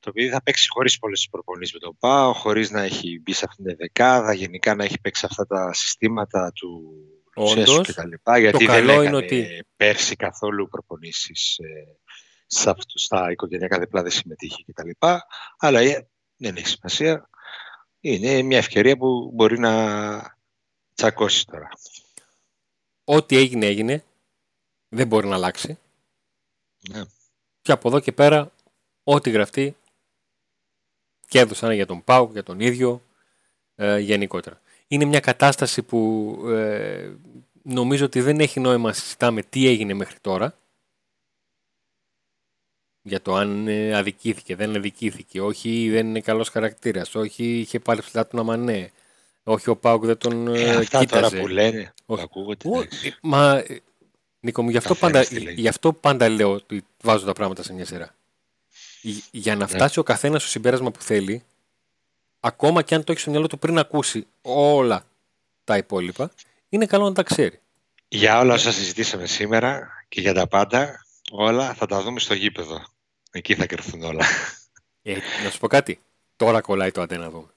Το 0.00 0.12
παιδί 0.12 0.28
θα 0.28 0.42
παίξει 0.42 0.68
χωρίς 0.68 0.98
πολλές 0.98 1.28
προπονήσεις 1.30 1.74
με 1.74 1.78
τον 1.78 1.96
ΠΑΟ, 1.98 2.32
χωρίς 2.32 2.70
να 2.70 2.82
έχει 2.82 3.20
μπει 3.22 3.32
σε 3.32 3.44
αυτήν 3.48 3.64
την 3.64 3.76
δεκάδα, 3.76 4.32
γενικά 4.32 4.74
να 4.74 4.84
έχει 4.84 5.00
παίξει 5.00 5.26
αυτά 5.30 5.46
τα 5.46 5.72
συστήματα 5.72 6.52
του 6.54 6.92
Λουτσέσου 7.36 7.80
και 7.80 7.92
τα 7.92 8.06
λοιπά, 8.06 8.38
γιατί 8.38 8.66
δεν 8.66 8.88
έκανε 8.88 9.16
ότι... 9.16 9.64
πέρσι 9.76 10.16
καθόλου 10.16 10.68
προπονήσεις 10.68 11.58
ε, 11.58 11.98
στα, 12.50 12.76
στα 12.94 13.30
οικογενειακά 13.30 13.78
διπλά 13.78 14.02
δεν 14.02 14.10
συμμετείχε 14.10 14.62
και 14.62 14.72
τα 14.72 14.84
λοιπά, 14.84 15.26
αλλά 15.58 15.80
ε, 15.80 16.08
δεν 16.36 16.56
έχει 16.56 16.66
σημασία. 16.66 17.28
Είναι 18.00 18.42
μια 18.42 18.58
ευκαιρία 18.58 18.96
που 18.96 19.30
μπορεί 19.34 19.58
να 19.58 20.36
τσακώσεις 20.94 21.44
τώρα. 21.44 21.68
Ό,τι 23.04 23.36
έγινε 23.36 23.66
έγινε. 23.66 24.04
Δεν 24.88 25.06
μπορεί 25.06 25.26
να 25.28 25.34
αλλάξει. 25.34 25.78
Ναι. 26.90 27.02
Και 27.62 27.72
από 27.72 27.88
εδώ 27.88 28.00
και 28.00 28.12
πέρα, 28.12 28.52
ό,τι 29.04 29.30
γραφτεί 29.30 29.76
και 31.28 31.38
έδωσαν 31.38 31.72
για 31.72 31.86
τον 31.86 32.04
Πάου, 32.04 32.30
για 32.32 32.42
τον 32.42 32.60
ίδιο, 32.60 33.02
ε, 33.74 33.98
γενικότερα. 33.98 34.60
Είναι 34.86 35.04
μια 35.04 35.20
κατάσταση 35.20 35.82
που 35.82 36.34
ε, 36.46 37.10
νομίζω 37.62 38.04
ότι 38.04 38.20
δεν 38.20 38.40
έχει 38.40 38.60
νόημα 38.60 38.88
να 38.88 38.94
συζητάμε 38.94 39.42
τι 39.42 39.66
έγινε 39.66 39.94
μέχρι 39.94 40.18
τώρα. 40.20 40.54
Για 43.10 43.22
το 43.22 43.34
αν 43.34 43.68
ε, 43.68 43.96
αδικήθηκε, 43.96 44.56
δεν 44.56 44.76
αδικήθηκε, 44.76 45.40
όχι 45.40 45.90
δεν 45.90 46.06
είναι 46.06 46.20
καλός 46.20 46.48
χαρακτήρας, 46.48 47.14
όχι 47.14 47.58
είχε 47.58 47.78
πάρει 47.78 48.00
ψηλά 48.00 48.26
τον 48.26 48.40
Αμανέ, 48.40 48.90
όχι 49.42 49.70
ο 49.70 49.76
Πάουκ 49.76 50.04
δεν 50.04 50.18
τον 50.18 50.54
ε, 50.54 50.70
αυτά 50.70 50.98
κοίταζε. 50.98 51.22
τώρα 51.22 51.42
που 51.42 51.48
λένε, 51.48 51.92
όχι. 52.06 52.22
ακούγονται. 52.22 52.68
Ο, 52.68 52.84
μα, 53.20 53.62
Νίκο 54.40 54.62
μου, 54.62 54.70
γι 54.70 54.76
αυτό, 54.76 54.94
πάντα, 54.94 55.22
γι 55.54 55.68
αυτό 55.68 55.92
πάντα 55.92 56.28
λέω 56.28 56.52
ότι 56.52 56.84
βάζω 57.02 57.24
τα 57.26 57.32
πράγματα 57.32 57.62
σε 57.62 57.72
μια 57.72 57.84
σειρά. 57.84 58.14
Για 59.30 59.56
να 59.56 59.60
ναι. 59.60 59.66
φτάσει 59.66 59.98
ο 59.98 60.02
καθένας 60.02 60.42
στο 60.42 60.50
συμπέρασμα 60.50 60.90
που 60.90 61.02
θέλει, 61.02 61.44
ακόμα 62.40 62.82
και 62.82 62.94
αν 62.94 63.04
το 63.04 63.12
έχεις 63.12 63.22
στο 63.22 63.30
μυαλό 63.30 63.46
του 63.46 63.58
πριν 63.58 63.78
ακούσει 63.78 64.26
όλα 64.42 65.04
τα 65.64 65.76
υπόλοιπα, 65.76 66.30
είναι 66.68 66.86
καλό 66.86 67.04
να 67.04 67.14
τα 67.14 67.22
ξέρει. 67.22 67.60
Για 68.08 68.38
όλα 68.38 68.54
όσα 68.54 68.72
συζητήσαμε 68.72 69.26
σήμερα 69.26 69.88
και 70.08 70.20
για 70.20 70.34
τα 70.34 70.46
πάντα, 70.46 71.06
όλα 71.30 71.74
θα 71.74 71.86
τα 71.86 72.02
δούμε 72.02 72.20
στο 72.20 72.34
γήπεδο. 72.34 72.84
Εκεί 73.30 73.54
θα 73.54 73.66
κρυφθούν 73.66 74.02
όλα. 74.02 74.24
Ε, 75.02 75.18
να 75.44 75.50
σου 75.50 75.58
πω 75.58 75.66
κάτι. 75.66 76.00
Τώρα 76.36 76.60
κολλάει 76.60 76.90
το 76.90 77.00
αντένα 77.00 77.22
να 77.24 77.30
δούμε. 77.30 77.48